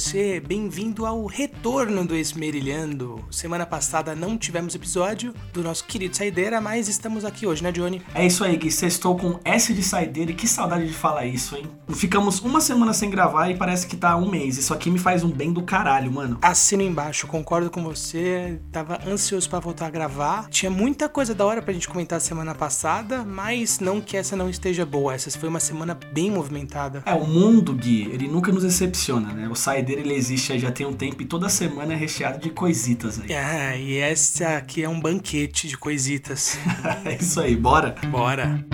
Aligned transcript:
você, 0.00 0.40
bem-vindo 0.40 1.04
ao 1.04 1.26
retorno 1.26 2.06
do 2.06 2.16
Esmerilhando. 2.16 3.22
Semana 3.30 3.66
passada 3.66 4.14
não 4.14 4.38
tivemos 4.38 4.74
episódio 4.74 5.34
do 5.52 5.62
nosso 5.62 5.84
querido 5.84 6.16
Saideira, 6.16 6.58
mas 6.58 6.88
estamos 6.88 7.22
aqui 7.22 7.46
hoje, 7.46 7.62
né, 7.62 7.70
Johnny? 7.70 8.00
É 8.14 8.26
isso 8.26 8.42
aí, 8.42 8.56
Gui. 8.56 8.68
Estou 8.68 9.14
com 9.14 9.38
S 9.44 9.74
de 9.74 9.82
Saideira 9.82 10.30
e 10.30 10.34
que 10.34 10.48
saudade 10.48 10.86
de 10.86 10.94
falar 10.94 11.26
isso, 11.26 11.54
hein? 11.54 11.66
Ficamos 11.90 12.40
uma 12.40 12.62
semana 12.62 12.94
sem 12.94 13.10
gravar 13.10 13.50
e 13.50 13.58
parece 13.58 13.86
que 13.86 13.94
tá 13.94 14.16
um 14.16 14.30
mês. 14.30 14.56
Isso 14.56 14.72
aqui 14.72 14.90
me 14.90 14.98
faz 14.98 15.22
um 15.22 15.30
bem 15.30 15.52
do 15.52 15.62
caralho, 15.62 16.10
mano. 16.10 16.38
Assino 16.40 16.82
embaixo, 16.82 17.26
concordo 17.26 17.70
com 17.70 17.84
você. 17.84 18.58
Tava 18.72 19.00
ansioso 19.06 19.50
para 19.50 19.60
voltar 19.60 19.88
a 19.88 19.90
gravar. 19.90 20.48
Tinha 20.48 20.70
muita 20.70 21.10
coisa 21.10 21.34
da 21.34 21.44
hora 21.44 21.60
pra 21.60 21.74
gente 21.74 21.88
comentar 21.88 22.22
semana 22.22 22.54
passada, 22.54 23.22
mas 23.22 23.80
não 23.80 24.00
que 24.00 24.16
essa 24.16 24.34
não 24.34 24.48
esteja 24.48 24.86
boa. 24.86 25.12
Essa 25.12 25.30
foi 25.38 25.48
uma 25.48 25.60
semana 25.60 25.98
bem 26.10 26.30
movimentada. 26.30 27.02
É, 27.04 27.12
o 27.12 27.26
mundo, 27.26 27.74
Gui, 27.74 28.08
ele 28.10 28.26
nunca 28.26 28.50
nos 28.50 28.62
decepciona, 28.62 29.34
né? 29.34 29.46
O 29.46 29.54
Saideira 29.54 29.89
ele 29.92 30.14
existe 30.14 30.58
já 30.58 30.70
tem 30.70 30.86
um 30.86 30.92
tempo 30.92 31.22
e 31.22 31.24
toda 31.24 31.48
semana 31.48 31.92
é 31.92 31.96
recheado 31.96 32.38
de 32.38 32.50
coisitas 32.50 33.20
aí. 33.20 33.32
É, 33.32 33.80
e 33.80 33.98
essa 33.98 34.56
aqui 34.56 34.82
é 34.82 34.88
um 34.88 35.00
banquete 35.00 35.68
de 35.68 35.76
coisitas. 35.76 36.58
é 37.04 37.14
isso 37.14 37.40
aí, 37.40 37.56
bora? 37.56 37.94
Bora. 38.10 38.64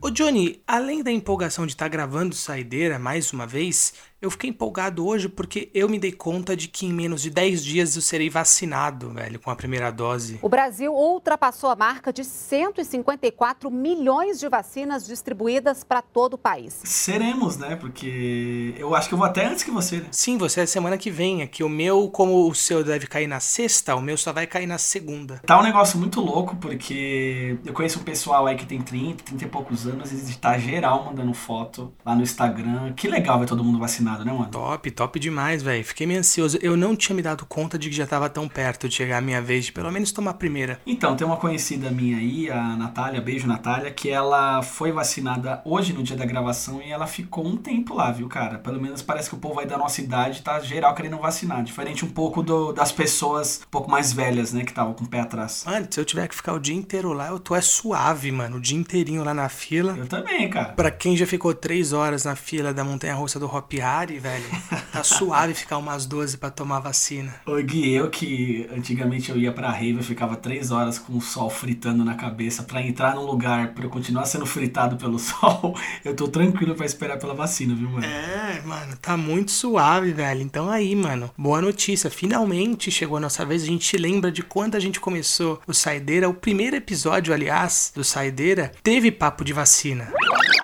Ô 0.00 0.10
Johnny, 0.10 0.60
além 0.66 1.02
da 1.02 1.12
empolgação 1.12 1.66
de 1.66 1.72
estar 1.72 1.84
tá 1.84 1.88
gravando 1.88 2.34
Saideira 2.34 2.98
mais 2.98 3.32
uma 3.32 3.46
vez, 3.46 3.94
eu 4.22 4.30
fiquei 4.30 4.50
empolgado 4.50 5.04
hoje 5.04 5.28
porque 5.28 5.68
eu 5.74 5.88
me 5.88 5.98
dei 5.98 6.12
conta 6.12 6.56
de 6.56 6.68
que 6.68 6.86
em 6.86 6.92
menos 6.92 7.22
de 7.22 7.28
10 7.28 7.64
dias 7.64 7.96
eu 7.96 8.02
serei 8.02 8.30
vacinado, 8.30 9.10
velho, 9.10 9.40
com 9.40 9.50
a 9.50 9.56
primeira 9.56 9.90
dose. 9.90 10.38
O 10.40 10.48
Brasil 10.48 10.94
ultrapassou 10.94 11.68
a 11.68 11.74
marca 11.74 12.12
de 12.12 12.24
154 12.24 13.68
milhões 13.68 14.38
de 14.38 14.48
vacinas 14.48 15.04
distribuídas 15.04 15.82
para 15.82 16.00
todo 16.00 16.34
o 16.34 16.38
país. 16.38 16.80
Seremos, 16.84 17.56
né? 17.56 17.74
Porque 17.74 18.74
eu 18.78 18.94
acho 18.94 19.08
que 19.08 19.14
eu 19.14 19.18
vou 19.18 19.26
até 19.26 19.44
antes 19.44 19.64
que 19.64 19.72
você, 19.72 19.96
né? 19.96 20.06
Sim, 20.12 20.38
você 20.38 20.60
é 20.60 20.66
semana 20.66 20.96
que 20.96 21.10
vem. 21.10 21.42
Aqui 21.42 21.64
o 21.64 21.68
meu, 21.68 22.08
como 22.08 22.48
o 22.48 22.54
seu 22.54 22.84
deve 22.84 23.08
cair 23.08 23.26
na 23.26 23.40
sexta, 23.40 23.96
o 23.96 24.00
meu 24.00 24.16
só 24.16 24.32
vai 24.32 24.46
cair 24.46 24.68
na 24.68 24.78
segunda. 24.78 25.40
Tá 25.44 25.58
um 25.58 25.64
negócio 25.64 25.98
muito 25.98 26.20
louco 26.20 26.54
porque 26.56 27.58
eu 27.64 27.72
conheço 27.72 27.98
um 27.98 28.04
pessoal 28.04 28.46
aí 28.46 28.54
que 28.54 28.66
tem 28.66 28.80
30, 28.80 29.24
30 29.24 29.44
e 29.44 29.48
poucos 29.48 29.84
anos 29.84 30.12
e 30.12 30.38
tá 30.38 30.56
geral 30.56 31.06
mandando 31.06 31.34
foto 31.34 31.92
lá 32.04 32.14
no 32.14 32.22
Instagram. 32.22 32.92
Que 32.92 33.08
legal 33.08 33.40
ver 33.40 33.46
todo 33.46 33.64
mundo 33.64 33.80
vacinado 33.80 34.11
né, 34.18 34.32
mano? 34.32 34.50
Top, 34.50 34.90
top 34.90 35.18
demais, 35.18 35.62
velho. 35.62 35.84
Fiquei 35.84 36.06
meio 36.06 36.20
ansioso. 36.20 36.58
Eu 36.60 36.76
não 36.76 36.94
tinha 36.94 37.14
me 37.14 37.22
dado 37.22 37.46
conta 37.46 37.78
de 37.78 37.88
que 37.88 37.94
já 37.94 38.06
tava 38.06 38.28
tão 38.28 38.48
perto 38.48 38.88
de 38.88 38.94
chegar 38.94 39.18
a 39.18 39.20
minha 39.20 39.40
vez 39.40 39.66
de 39.66 39.72
pelo 39.72 39.90
menos 39.90 40.12
tomar 40.12 40.32
a 40.32 40.34
primeira. 40.34 40.80
Então, 40.86 41.16
tem 41.16 41.26
uma 41.26 41.36
conhecida 41.36 41.90
minha 41.90 42.18
aí, 42.18 42.50
a 42.50 42.76
Natália, 42.76 43.20
beijo 43.20 43.46
Natália, 43.46 43.90
que 43.90 44.10
ela 44.10 44.62
foi 44.62 44.92
vacinada 44.92 45.62
hoje 45.64 45.92
no 45.92 46.02
dia 46.02 46.16
da 46.16 46.24
gravação 46.24 46.80
e 46.82 46.90
ela 46.90 47.06
ficou 47.06 47.46
um 47.46 47.56
tempo 47.56 47.94
lá, 47.94 48.10
viu, 48.10 48.28
cara? 48.28 48.58
Pelo 48.58 48.80
menos 48.80 49.02
parece 49.02 49.28
que 49.28 49.34
o 49.34 49.38
povo 49.38 49.60
aí 49.60 49.66
da 49.66 49.78
nossa 49.78 50.00
idade 50.00 50.42
tá 50.42 50.60
geral 50.60 50.94
querendo 50.94 51.18
vacinar. 51.18 51.62
Diferente 51.62 52.04
um 52.04 52.10
pouco 52.10 52.42
do, 52.42 52.72
das 52.72 52.92
pessoas 52.92 53.62
um 53.66 53.70
pouco 53.70 53.90
mais 53.90 54.12
velhas, 54.12 54.52
né, 54.52 54.64
que 54.64 54.70
estavam 54.70 54.94
com 54.94 55.04
o 55.04 55.08
pé 55.08 55.20
atrás. 55.20 55.64
Mano, 55.66 55.86
se 55.90 55.98
eu 55.98 56.04
tiver 56.04 56.28
que 56.28 56.34
ficar 56.34 56.52
o 56.52 56.58
dia 56.58 56.74
inteiro 56.74 57.12
lá, 57.12 57.28
eu 57.28 57.38
tô 57.38 57.54
é 57.54 57.60
suave, 57.60 58.30
mano. 58.30 58.56
O 58.56 58.60
dia 58.60 58.78
inteirinho 58.78 59.24
lá 59.24 59.34
na 59.34 59.48
fila. 59.48 59.96
Eu 59.96 60.06
também, 60.06 60.48
cara. 60.48 60.72
Pra 60.72 60.90
quem 60.90 61.16
já 61.16 61.26
ficou 61.26 61.54
três 61.54 61.92
horas 61.92 62.24
na 62.24 62.36
fila 62.36 62.72
da 62.72 62.84
Montanha 62.84 63.14
Russa 63.14 63.38
do 63.38 63.46
Hop 63.46 63.72
Hard, 64.02 64.18
velho. 64.18 64.44
Tá 64.90 65.02
suave 65.04 65.54
ficar 65.54 65.78
umas 65.78 66.06
12 66.06 66.36
para 66.36 66.50
tomar 66.50 66.80
vacina. 66.80 67.32
Ô 67.46 67.54
Gui, 67.62 67.92
eu 67.94 68.10
que 68.10 68.68
antigamente 68.76 69.30
eu 69.30 69.36
ia 69.36 69.52
pra 69.52 69.70
rave, 69.70 69.98
eu 69.98 70.02
ficava 70.02 70.34
3 70.34 70.72
horas 70.72 70.98
com 70.98 71.16
o 71.16 71.20
sol 71.20 71.48
fritando 71.48 72.04
na 72.04 72.14
cabeça 72.14 72.64
para 72.64 72.82
entrar 72.82 73.14
num 73.14 73.22
lugar 73.22 73.74
para 73.74 73.84
eu 73.84 73.90
continuar 73.90 74.24
sendo 74.24 74.44
fritado 74.44 74.96
pelo 74.96 75.18
sol. 75.20 75.76
Eu 76.04 76.16
tô 76.16 76.26
tranquilo 76.26 76.74
para 76.74 76.84
esperar 76.84 77.16
pela 77.16 77.32
vacina, 77.32 77.76
viu, 77.76 77.88
mano? 77.88 78.04
É, 78.04 78.60
mano, 78.62 78.96
tá 79.00 79.16
muito 79.16 79.52
suave, 79.52 80.12
velho. 80.12 80.42
Então 80.42 80.68
aí, 80.68 80.96
mano, 80.96 81.30
boa 81.38 81.60
notícia. 81.60 82.10
Finalmente 82.10 82.90
chegou 82.90 83.18
a 83.18 83.20
nossa 83.20 83.46
vez. 83.46 83.62
A 83.62 83.66
gente 83.66 83.96
lembra 83.96 84.32
de 84.32 84.42
quando 84.42 84.74
a 84.74 84.80
gente 84.80 84.98
começou 84.98 85.60
o 85.64 85.72
Saideira. 85.72 86.28
O 86.28 86.34
primeiro 86.34 86.74
episódio, 86.74 87.32
aliás, 87.32 87.92
do 87.94 88.02
Saideira, 88.02 88.72
teve 88.82 89.12
papo 89.12 89.44
de 89.44 89.52
vacina. 89.52 90.12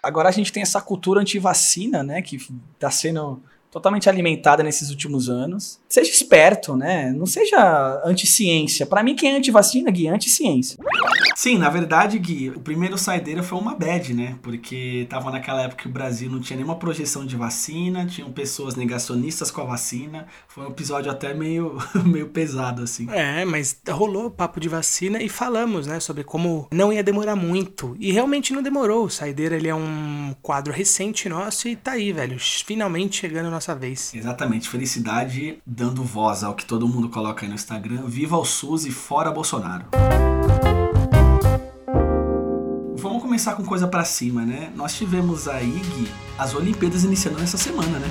Agora 0.02 0.28
a 0.28 0.32
gente 0.32 0.52
tem 0.52 0.62
essa 0.62 0.80
cultura 0.80 1.20
anti-vacina, 1.20 2.02
né, 2.02 2.22
que 2.22 2.38
tá 2.78 2.90
sendo 2.90 3.27
Oh. 3.28 3.42
Totalmente 3.70 4.08
alimentada 4.08 4.62
nesses 4.62 4.90
últimos 4.90 5.28
anos. 5.28 5.78
Seja 5.88 6.10
esperto, 6.10 6.76
né? 6.76 7.12
Não 7.12 7.26
seja 7.26 8.00
anti-ciência. 8.04 8.86
Para 8.86 9.02
mim, 9.02 9.14
quem 9.14 9.32
é 9.32 9.36
anti-vacina, 9.36 9.90
Gui, 9.90 10.06
é 10.06 10.10
anti-ciência. 10.10 10.78
Sim, 11.36 11.58
na 11.58 11.68
verdade, 11.68 12.18
Gui, 12.18 12.50
o 12.50 12.60
primeiro 12.60 12.98
saideira 12.98 13.42
foi 13.42 13.58
uma 13.58 13.74
bad, 13.74 14.12
né? 14.14 14.36
Porque 14.42 15.06
tava 15.08 15.30
naquela 15.30 15.62
época 15.62 15.82
que 15.82 15.88
o 15.88 15.92
Brasil 15.92 16.30
não 16.30 16.40
tinha 16.40 16.56
nenhuma 16.56 16.76
projeção 16.76 17.24
de 17.24 17.36
vacina, 17.36 18.06
tinham 18.06 18.32
pessoas 18.32 18.74
negacionistas 18.74 19.50
com 19.50 19.60
a 19.60 19.64
vacina. 19.64 20.26
Foi 20.48 20.64
um 20.64 20.70
episódio 20.70 21.10
até 21.10 21.34
meio, 21.34 21.78
meio 22.04 22.28
pesado, 22.28 22.82
assim. 22.82 23.08
É, 23.10 23.44
mas 23.44 23.80
rolou 23.88 24.26
o 24.26 24.30
papo 24.30 24.58
de 24.58 24.68
vacina 24.68 25.22
e 25.22 25.28
falamos, 25.28 25.86
né, 25.86 26.00
sobre 26.00 26.24
como 26.24 26.66
não 26.72 26.92
ia 26.92 27.02
demorar 27.02 27.36
muito. 27.36 27.96
E 28.00 28.10
realmente 28.10 28.52
não 28.52 28.62
demorou. 28.62 29.04
O 29.04 29.10
Saideira, 29.10 29.56
ele 29.56 29.68
é 29.68 29.74
um 29.74 30.34
quadro 30.42 30.72
recente 30.72 31.28
nosso 31.28 31.68
e 31.68 31.76
tá 31.76 31.92
aí, 31.92 32.12
velho. 32.12 32.36
Finalmente 32.38 33.18
chegando 33.18 33.46
a 33.48 33.50
nossa 33.58 33.74
vez. 33.74 34.14
Exatamente. 34.14 34.68
Felicidade 34.68 35.58
dando 35.66 36.02
voz 36.02 36.42
ao 36.42 36.54
que 36.54 36.64
todo 36.64 36.88
mundo 36.88 37.08
coloca 37.08 37.44
aí 37.44 37.48
no 37.48 37.54
Instagram. 37.54 38.04
Viva 38.06 38.36
o 38.36 38.44
SUS 38.44 38.86
e 38.86 38.90
fora 38.90 39.30
Bolsonaro. 39.30 39.86
Vamos 42.96 43.22
começar 43.22 43.54
com 43.54 43.64
coisa 43.64 43.86
para 43.86 44.04
cima, 44.04 44.44
né? 44.44 44.72
Nós 44.74 44.94
tivemos 44.94 45.46
aí, 45.48 45.70
Gui, 45.70 46.08
as 46.38 46.54
Olimpíadas 46.54 47.04
iniciando 47.04 47.38
nessa 47.38 47.56
semana, 47.56 47.98
né? 47.98 48.10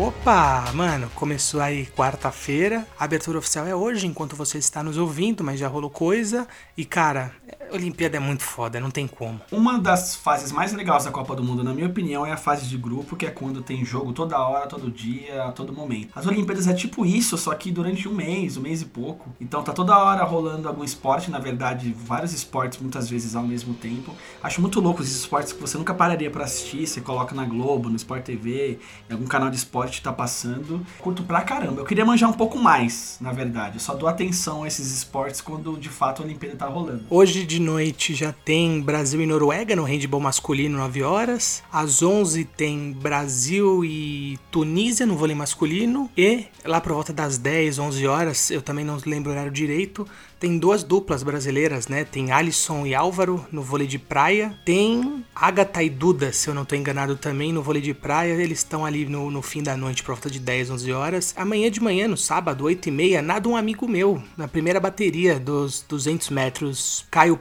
Opa, 0.00 0.72
mano, 0.72 1.10
começou 1.14 1.60
aí 1.60 1.84
quarta-feira. 1.84 2.86
A 2.98 3.04
abertura 3.04 3.38
oficial 3.38 3.66
é 3.66 3.74
hoje, 3.74 4.06
enquanto 4.06 4.34
você 4.34 4.56
está 4.56 4.82
nos 4.82 4.96
ouvindo, 4.96 5.44
mas 5.44 5.60
já 5.60 5.68
rolou 5.68 5.90
coisa. 5.90 6.48
E 6.78 6.82
cara, 6.82 7.30
Olimpíada 7.70 8.16
é 8.16 8.20
muito 8.20 8.42
foda, 8.42 8.80
não 8.80 8.90
tem 8.90 9.06
como. 9.06 9.40
Uma 9.50 9.78
das 9.78 10.16
fases 10.16 10.50
mais 10.50 10.72
legais 10.72 11.04
da 11.04 11.10
Copa 11.10 11.36
do 11.36 11.44
Mundo, 11.44 11.62
na 11.62 11.74
minha 11.74 11.86
opinião, 11.86 12.24
é 12.24 12.32
a 12.32 12.38
fase 12.38 12.66
de 12.66 12.76
grupo, 12.78 13.16
que 13.16 13.26
é 13.26 13.30
quando 13.30 13.62
tem 13.62 13.84
jogo 13.84 14.12
toda 14.14 14.38
hora, 14.38 14.66
todo 14.66 14.90
dia, 14.90 15.44
a 15.44 15.52
todo 15.52 15.74
momento. 15.74 16.10
As 16.14 16.26
Olimpíadas 16.26 16.66
é 16.66 16.72
tipo 16.72 17.04
isso, 17.04 17.36
só 17.36 17.54
que 17.54 17.70
durante 17.70 18.08
um 18.08 18.14
mês, 18.14 18.56
um 18.56 18.62
mês 18.62 18.80
e 18.80 18.86
pouco. 18.86 19.30
Então 19.40 19.62
tá 19.62 19.72
toda 19.72 19.96
hora 19.96 20.24
rolando 20.24 20.68
algum 20.68 20.84
esporte, 20.84 21.30
na 21.30 21.38
verdade, 21.38 21.94
vários 21.94 22.32
esportes 22.32 22.78
muitas 22.80 23.10
vezes 23.10 23.36
ao 23.36 23.42
mesmo 23.42 23.74
tempo. 23.74 24.14
Acho 24.42 24.60
muito 24.62 24.80
louco 24.80 25.02
esses 25.02 25.16
esportes 25.16 25.52
que 25.52 25.60
você 25.60 25.76
nunca 25.76 25.92
pararia 25.92 26.30
para 26.30 26.44
assistir, 26.44 26.86
você 26.86 27.00
coloca 27.00 27.34
na 27.34 27.44
Globo, 27.44 27.90
no 27.90 27.96
Sport 27.96 28.24
TV, 28.24 28.78
em 29.08 29.12
algum 29.12 29.26
canal 29.26 29.50
de 29.50 29.56
esporte 29.56 29.81
tá 29.90 30.12
passando. 30.12 30.84
Curto 30.98 31.22
pra 31.22 31.40
caramba. 31.40 31.80
Eu 31.80 31.84
queria 31.84 32.04
manjar 32.04 32.30
um 32.30 32.34
pouco 32.34 32.58
mais, 32.58 33.16
na 33.20 33.32
verdade. 33.32 33.76
Eu 33.76 33.80
só 33.80 33.94
dou 33.94 34.08
atenção 34.08 34.62
a 34.62 34.68
esses 34.68 34.92
esportes 34.92 35.40
quando 35.40 35.76
de 35.76 35.88
fato 35.88 36.22
a 36.22 36.24
Olimpíada 36.24 36.56
tá 36.56 36.66
rolando. 36.66 37.04
Hoje 37.10 37.44
de 37.44 37.60
noite 37.60 38.14
já 38.14 38.32
tem 38.32 38.80
Brasil 38.80 39.20
e 39.20 39.26
Noruega 39.26 39.74
no 39.74 39.84
handball 39.84 40.20
masculino 40.20 40.78
9 40.78 41.02
horas. 41.02 41.62
Às 41.72 42.02
11 42.02 42.44
tem 42.44 42.92
Brasil 42.92 43.84
e 43.84 44.38
Tunísia 44.50 45.06
no 45.06 45.16
vôlei 45.16 45.34
masculino. 45.34 46.10
E 46.16 46.46
lá 46.64 46.80
por 46.80 46.92
volta 46.92 47.12
das 47.12 47.38
10, 47.38 47.78
11 47.78 48.06
horas, 48.06 48.50
eu 48.50 48.62
também 48.62 48.84
não 48.84 48.98
lembro 49.04 49.30
o 49.30 49.32
horário 49.32 49.50
direito, 49.50 50.06
tem 50.42 50.58
duas 50.58 50.82
duplas 50.82 51.22
brasileiras, 51.22 51.86
né? 51.86 52.02
Tem 52.04 52.32
Alisson 52.32 52.84
e 52.84 52.96
Álvaro 52.96 53.46
no 53.52 53.62
vôlei 53.62 53.86
de 53.86 53.96
praia. 53.96 54.52
Tem 54.64 55.24
Agatha 55.32 55.84
e 55.84 55.88
Duda, 55.88 56.32
se 56.32 56.50
eu 56.50 56.54
não 56.54 56.64
estou 56.64 56.76
enganado 56.76 57.14
também, 57.14 57.52
no 57.52 57.62
vôlei 57.62 57.80
de 57.80 57.94
praia. 57.94 58.32
Eles 58.32 58.58
estão 58.58 58.84
ali 58.84 59.06
no, 59.06 59.30
no 59.30 59.40
fim 59.40 59.62
da 59.62 59.76
noite, 59.76 60.02
por 60.02 60.16
volta 60.16 60.28
de 60.28 60.40
10, 60.40 60.70
11 60.70 60.92
horas. 60.92 61.32
Amanhã 61.36 61.70
de 61.70 61.80
manhã, 61.80 62.08
no 62.08 62.16
sábado, 62.16 62.64
8 62.64 62.88
e 62.88 62.90
meia, 62.90 63.22
nada 63.22 63.48
um 63.48 63.54
amigo 63.54 63.86
meu, 63.86 64.20
na 64.36 64.48
primeira 64.48 64.80
bateria 64.80 65.38
dos 65.38 65.84
200 65.88 66.30
metros, 66.30 67.06
Caio. 67.08 67.38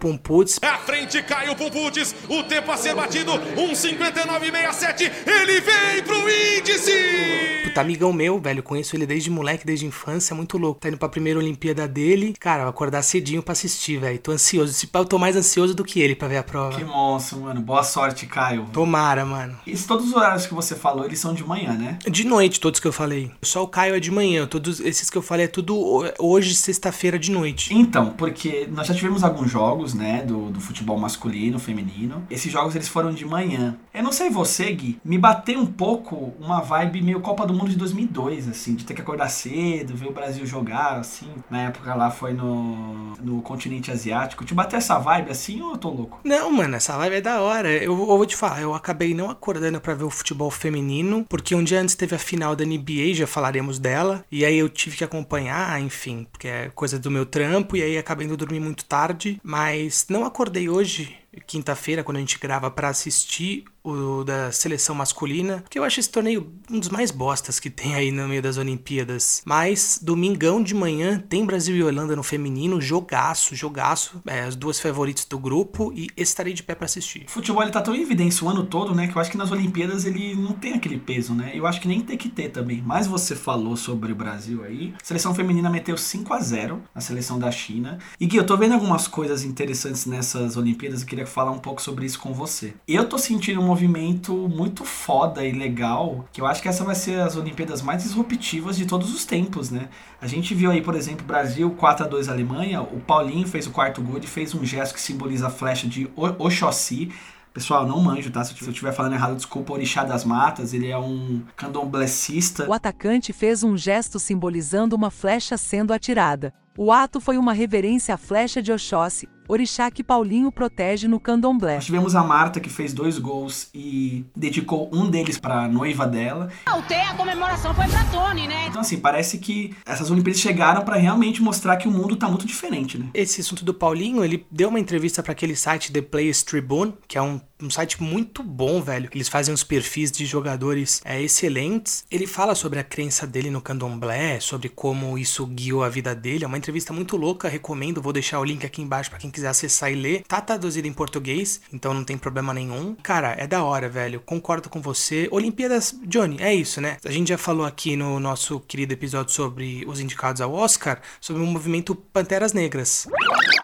É 0.61 0.67
a 0.67 0.77
frente, 0.77 1.23
Caio 1.23 1.55
Pumputz, 1.55 2.13
o 2.29 2.43
tempo 2.43 2.71
a 2.71 2.77
ser 2.77 2.93
batido, 2.93 3.31
1,59,67, 3.31 5.11
ele 5.25 5.59
vem 5.59 6.03
pro 6.03 6.29
índice! 6.29 7.61
Puta, 7.63 7.79
amigão 7.79 8.11
meu, 8.11 8.37
velho, 8.37 8.61
conheço 8.61 8.97
ele 8.97 9.05
desde 9.05 9.29
moleque, 9.29 9.65
desde 9.65 9.85
infância, 9.85 10.35
muito 10.35 10.57
louco. 10.57 10.81
Tá 10.81 10.89
indo 10.89 10.97
pra 10.97 11.07
primeira 11.07 11.39
Olimpíada 11.39 11.87
dele. 11.87 12.33
Cara, 12.37 12.67
acordar 12.67 12.90
acordar 12.91 13.01
cedinho 13.01 13.41
pra 13.41 13.53
assistir, 13.53 13.97
velho. 13.97 14.19
Tô 14.19 14.31
ansioso. 14.31 14.87
Eu 14.93 15.05
tô 15.05 15.17
mais 15.17 15.35
ansioso 15.35 15.73
do 15.73 15.83
que 15.83 16.01
ele 16.01 16.15
pra 16.15 16.27
ver 16.27 16.37
a 16.37 16.43
prova. 16.43 16.77
Que 16.77 16.83
monstro, 16.83 17.39
mano. 17.39 17.61
Boa 17.61 17.83
sorte, 17.83 18.25
Caio. 18.25 18.67
Tomara, 18.73 19.25
mano. 19.25 19.57
E 19.65 19.75
todos 19.77 20.07
os 20.07 20.13
horários 20.13 20.45
que 20.45 20.53
você 20.53 20.75
falou, 20.75 21.05
eles 21.05 21.19
são 21.19 21.33
de 21.33 21.43
manhã, 21.43 21.73
né? 21.73 21.97
De 22.09 22.25
noite, 22.25 22.59
todos 22.59 22.79
que 22.79 22.87
eu 22.87 22.91
falei. 22.91 23.31
Só 23.41 23.63
o 23.63 23.67
Caio 23.67 23.95
é 23.95 23.99
de 23.99 24.11
manhã. 24.11 24.45
Todos 24.45 24.79
esses 24.81 25.09
que 25.09 25.17
eu 25.17 25.21
falei 25.21 25.45
é 25.45 25.47
tudo 25.47 26.03
hoje, 26.19 26.53
sexta-feira 26.53 27.17
de 27.17 27.31
noite. 27.31 27.73
Então, 27.73 28.11
porque 28.11 28.67
nós 28.71 28.87
já 28.87 28.93
tivemos 28.93 29.23
alguns 29.23 29.49
jogos, 29.49 29.93
né, 29.93 30.23
do, 30.23 30.49
do 30.49 30.59
futebol 30.59 30.97
masculino, 30.97 31.57
feminino. 31.57 32.23
Esses 32.29 32.51
jogos, 32.51 32.75
eles 32.75 32.87
foram 32.87 33.13
de 33.13 33.25
manhã. 33.25 33.77
Eu 33.93 34.03
não 34.03 34.11
sei 34.11 34.29
você, 34.29 34.71
Gui, 34.73 34.99
me 35.03 35.17
bateu 35.17 35.59
um 35.59 35.65
pouco 35.65 36.33
uma 36.39 36.61
vibe 36.61 37.01
meio 37.01 37.21
Copa 37.21 37.45
do 37.45 37.53
Mundo 37.53 37.69
de 37.69 37.77
2002, 37.77 38.49
assim, 38.49 38.75
de 38.75 38.83
ter 38.83 38.93
que 38.93 39.01
acordar 39.01 39.29
cedo, 39.29 39.95
ver 39.95 40.07
o 40.07 40.13
Brasil 40.13 40.45
jogar, 40.45 40.97
assim. 40.97 41.29
Na 41.49 41.61
época 41.63 41.93
lá 41.93 42.09
foi 42.09 42.33
no 42.33 42.80
no, 43.21 43.41
continente 43.41 43.91
asiático. 43.91 44.45
Te 44.45 44.53
bateu 44.53 44.77
essa 44.77 44.97
vibe 44.97 45.31
assim 45.31 45.61
ou 45.61 45.71
eu 45.71 45.77
tô 45.77 45.89
louco? 45.89 46.19
Não, 46.23 46.51
mano, 46.51 46.75
essa 46.75 46.95
live 46.97 47.17
é 47.17 47.21
da 47.21 47.41
hora. 47.41 47.71
Eu, 47.71 47.97
eu 47.97 48.17
vou 48.17 48.25
te 48.25 48.35
falar, 48.35 48.61
eu 48.61 48.73
acabei 48.73 49.13
não 49.13 49.29
acordando 49.29 49.79
pra 49.79 49.93
ver 49.93 50.03
o 50.03 50.09
futebol 50.09 50.49
feminino, 50.49 51.25
porque 51.27 51.55
um 51.55 51.63
dia 51.63 51.81
antes 51.81 51.95
teve 51.95 52.15
a 52.15 52.19
final 52.19 52.55
da 52.55 52.65
NBA, 52.65 53.13
já 53.13 53.27
falaremos 53.27 53.79
dela, 53.79 54.23
e 54.31 54.45
aí 54.45 54.57
eu 54.57 54.69
tive 54.69 54.97
que 54.97 55.03
acompanhar, 55.03 55.79
enfim, 55.81 56.27
porque 56.31 56.47
é 56.47 56.71
coisa 56.73 56.99
do 56.99 57.11
meu 57.11 57.25
trampo, 57.25 57.75
e 57.75 57.83
aí 57.83 57.97
acabei 57.97 58.25
indo 58.25 58.37
dormir 58.37 58.59
muito 58.59 58.85
tarde, 58.85 59.39
mas 59.43 60.05
não 60.09 60.25
acordei 60.25 60.69
hoje 60.69 61.20
quinta-feira, 61.45 62.03
quando 62.03 62.17
a 62.17 62.21
gente 62.21 62.39
grava, 62.39 62.69
para 62.69 62.89
assistir 62.89 63.65
o 63.83 64.23
da 64.23 64.51
seleção 64.51 64.93
masculina, 64.93 65.63
que 65.69 65.79
eu 65.79 65.83
acho 65.83 65.99
esse 65.99 66.09
torneio 66.09 66.51
um 66.69 66.79
dos 66.79 66.89
mais 66.89 67.09
bostas 67.09 67.59
que 67.59 67.69
tem 67.69 67.95
aí 67.95 68.11
no 68.11 68.27
meio 68.27 68.41
das 68.41 68.57
Olimpíadas. 68.57 69.41
Mas 69.45 69.99
domingão 70.01 70.61
de 70.61 70.75
manhã 70.75 71.19
tem 71.19 71.45
Brasil 71.45 71.75
e 71.75 71.83
Holanda 71.83 72.15
no 72.15 72.23
feminino, 72.23 72.79
jogaço, 72.79 73.55
jogaço, 73.55 74.21
é, 74.27 74.41
as 74.41 74.55
duas 74.55 74.79
favoritas 74.79 75.25
do 75.25 75.39
grupo 75.39 75.91
e 75.93 76.09
estarei 76.15 76.53
de 76.53 76.63
pé 76.63 76.75
para 76.75 76.85
assistir. 76.85 77.25
O 77.27 77.31
futebol 77.31 77.63
ele 77.63 77.71
tá 77.71 77.81
tão 77.81 77.95
em 77.95 78.01
evidência 78.01 78.45
o 78.45 78.49
ano 78.49 78.63
todo, 78.65 78.93
né, 78.93 79.07
que 79.07 79.15
eu 79.15 79.21
acho 79.21 79.31
que 79.31 79.37
nas 79.37 79.51
Olimpíadas 79.51 80.05
ele 80.05 80.35
não 80.35 80.53
tem 80.53 80.73
aquele 80.73 80.97
peso, 80.97 81.33
né? 81.33 81.51
Eu 81.53 81.65
acho 81.65 81.81
que 81.81 81.87
nem 81.87 82.01
tem 82.01 82.17
que 82.17 82.29
ter 82.29 82.49
também. 82.49 82.83
Mas 82.85 83.07
você 83.07 83.35
falou 83.35 83.75
sobre 83.75 84.11
o 84.11 84.15
Brasil 84.15 84.63
aí. 84.63 84.93
A 85.01 85.05
seleção 85.05 85.33
feminina 85.33 85.69
meteu 85.69 85.97
5 85.97 86.33
a 86.33 86.39
0 86.39 86.81
na 86.93 87.01
seleção 87.01 87.39
da 87.39 87.51
China. 87.51 87.97
E 88.19 88.27
Gui, 88.27 88.37
eu 88.37 88.45
tô 88.45 88.55
vendo 88.55 88.73
algumas 88.73 89.07
coisas 89.07 89.43
interessantes 89.43 90.05
nessas 90.05 90.55
Olimpíadas, 90.55 91.01
eu 91.01 91.07
queria 91.07 91.20
falar 91.25 91.51
um 91.51 91.59
pouco 91.59 91.81
sobre 91.81 92.05
isso 92.05 92.19
com 92.19 92.33
você. 92.33 92.73
Eu 92.87 93.07
tô 93.07 93.17
sentindo 93.17 93.61
um 93.61 93.65
movimento 93.65 94.33
muito 94.33 94.83
foda 94.83 95.45
e 95.45 95.51
legal, 95.51 96.25
que 96.31 96.41
eu 96.41 96.45
acho 96.45 96.61
que 96.61 96.67
essa 96.67 96.83
vai 96.83 96.95
ser 96.95 97.19
as 97.21 97.35
Olimpíadas 97.35 97.81
mais 97.81 98.03
disruptivas 98.03 98.77
de 98.77 98.85
todos 98.85 99.13
os 99.13 99.25
tempos, 99.25 99.69
né? 99.69 99.89
A 100.21 100.27
gente 100.27 100.53
viu 100.53 100.71
aí, 100.71 100.81
por 100.81 100.95
exemplo, 100.95 101.25
Brasil 101.25 101.69
4 101.71 102.05
a 102.05 102.07
2 102.07 102.29
Alemanha, 102.29 102.81
o 102.81 102.99
Paulinho 102.99 103.47
fez 103.47 103.67
o 103.67 103.71
quarto 103.71 104.01
gol 104.01 104.19
e 104.21 104.27
fez 104.27 104.53
um 104.53 104.65
gesto 104.65 104.93
que 104.93 105.01
simboliza 105.01 105.47
a 105.47 105.49
flecha 105.49 105.87
de 105.87 106.09
Oxóssi. 106.15 107.11
Pessoal, 107.53 107.85
não 107.85 107.99
manjo, 107.99 108.31
tá? 108.31 108.43
Se 108.45 108.53
eu 108.63 108.69
estiver 108.69 108.93
falando 108.93 109.13
errado, 109.13 109.35
desculpa, 109.35 109.73
Orixá 109.73 110.05
das 110.05 110.23
Matas, 110.23 110.73
ele 110.73 110.87
é 110.87 110.97
um 110.97 111.41
candomblessista. 111.57 112.65
O 112.65 112.71
atacante 112.71 113.33
fez 113.33 113.61
um 113.61 113.75
gesto 113.75 114.17
simbolizando 114.19 114.95
uma 114.95 115.11
flecha 115.11 115.57
sendo 115.57 115.91
atirada. 115.91 116.53
O 116.77 116.93
ato 116.93 117.19
foi 117.19 117.37
uma 117.37 117.51
reverência 117.51 118.15
à 118.15 118.17
flecha 118.17 118.61
de 118.61 118.71
Oxóssi, 118.71 119.27
orixá 119.51 119.91
que 119.91 120.03
Paulinho 120.03 120.51
protege 120.51 121.07
no 121.07 121.19
candomblé. 121.19 121.75
Nós 121.75 121.85
tivemos 121.85 122.15
a 122.15 122.23
Marta 122.23 122.59
que 122.59 122.69
fez 122.69 122.93
dois 122.93 123.19
gols 123.19 123.69
e 123.73 124.25
dedicou 124.35 124.89
um 124.93 125.09
deles 125.09 125.37
para 125.37 125.67
noiva 125.67 126.07
dela. 126.07 126.49
A 126.65 127.13
comemoração 127.15 127.73
foi 127.75 127.87
pra 127.87 128.03
Tony, 128.05 128.47
né? 128.47 128.67
Então 128.67 128.81
assim, 128.81 128.97
parece 128.97 129.37
que 129.37 129.75
essas 129.85 130.09
Olimpíadas 130.09 130.39
chegaram 130.41 130.83
para 130.83 130.95
realmente 130.95 131.41
mostrar 131.41 131.75
que 131.75 131.87
o 131.87 131.91
mundo 131.91 132.15
tá 132.15 132.27
muito 132.29 132.45
diferente, 132.45 132.97
né? 132.97 133.07
Esse 133.13 133.41
assunto 133.41 133.65
do 133.65 133.73
Paulinho, 133.73 134.23
ele 134.23 134.45
deu 134.49 134.69
uma 134.69 134.79
entrevista 134.79 135.21
para 135.21 135.33
aquele 135.33 135.55
site 135.55 135.91
The 135.91 136.01
Players 136.01 136.43
Tribune, 136.43 136.93
que 137.07 137.17
é 137.17 137.21
um 137.21 137.41
um 137.61 137.69
site 137.69 138.01
muito 138.01 138.43
bom, 138.43 138.81
velho. 138.81 139.09
Eles 139.13 139.29
fazem 139.29 139.53
uns 139.53 139.63
perfis 139.63 140.11
de 140.11 140.25
jogadores 140.25 141.01
é, 141.05 141.21
excelentes. 141.21 142.05
Ele 142.09 142.25
fala 142.25 142.55
sobre 142.55 142.79
a 142.79 142.83
crença 142.83 143.27
dele 143.27 143.49
no 143.49 143.61
candomblé, 143.61 144.39
sobre 144.39 144.69
como 144.69 145.17
isso 145.17 145.45
guiou 145.45 145.83
a 145.83 145.89
vida 145.89 146.15
dele. 146.15 146.43
É 146.43 146.47
uma 146.47 146.57
entrevista 146.57 146.91
muito 146.91 147.15
louca, 147.17 147.47
recomendo. 147.47 148.01
Vou 148.01 148.13
deixar 148.13 148.39
o 148.39 148.43
link 148.43 148.65
aqui 148.65 148.81
embaixo 148.81 149.09
para 149.09 149.19
quem 149.19 149.29
quiser 149.29 149.40
acessar 149.47 149.91
e 149.91 149.95
ler. 149.95 150.23
Tá 150.27 150.41
traduzido 150.41 150.87
em 150.87 150.93
português, 150.93 151.61
então 151.71 151.93
não 151.93 152.03
tem 152.03 152.17
problema 152.17 152.53
nenhum. 152.53 152.95
Cara, 153.01 153.35
é 153.37 153.47
da 153.47 153.63
hora, 153.63 153.89
velho. 153.89 154.19
Concordo 154.21 154.69
com 154.69 154.81
você. 154.81 155.27
Olimpíadas, 155.31 155.95
Johnny, 156.03 156.37
é 156.39 156.53
isso, 156.53 156.81
né? 156.81 156.97
A 157.05 157.11
gente 157.11 157.29
já 157.29 157.37
falou 157.37 157.65
aqui 157.65 157.95
no 157.95 158.19
nosso 158.19 158.59
querido 158.61 158.93
episódio 158.93 159.33
sobre 159.33 159.83
os 159.87 159.99
indicados 159.99 160.41
ao 160.41 160.53
Oscar, 160.53 161.01
sobre 161.19 161.41
o 161.41 161.45
movimento 161.45 161.95
Panteras 161.95 162.53
Negras. 162.53 163.07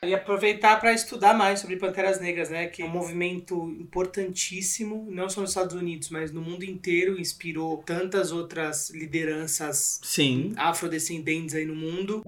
E 0.04 0.13
aproveitar 0.13 0.80
para 0.80 0.94
estudar 0.94 1.34
mais 1.34 1.60
sobre 1.60 1.78
Panteras 1.78 2.19
Negras, 2.19 2.50
né? 2.50 2.68
Que 2.68 2.81
é 2.81 2.86
um 2.86 2.89
movimento 2.89 3.69
importantíssimo, 3.80 5.07
não 5.10 5.30
só 5.30 5.42
nos 5.42 5.51
Estados 5.51 5.75
Unidos, 5.75 6.10
mas 6.10 6.31
no 6.31 6.42
mundo 6.42 6.63
inteiro. 6.63 7.19
Inspirou 7.19 7.84
tantas 7.86 8.31
outras 8.31 8.89
lideranças 8.89 10.00
Sim. 10.04 10.54
afrodescendentes 10.56 11.56
aí 11.56 11.66
no 11.66 11.75
mundo. 11.75 12.24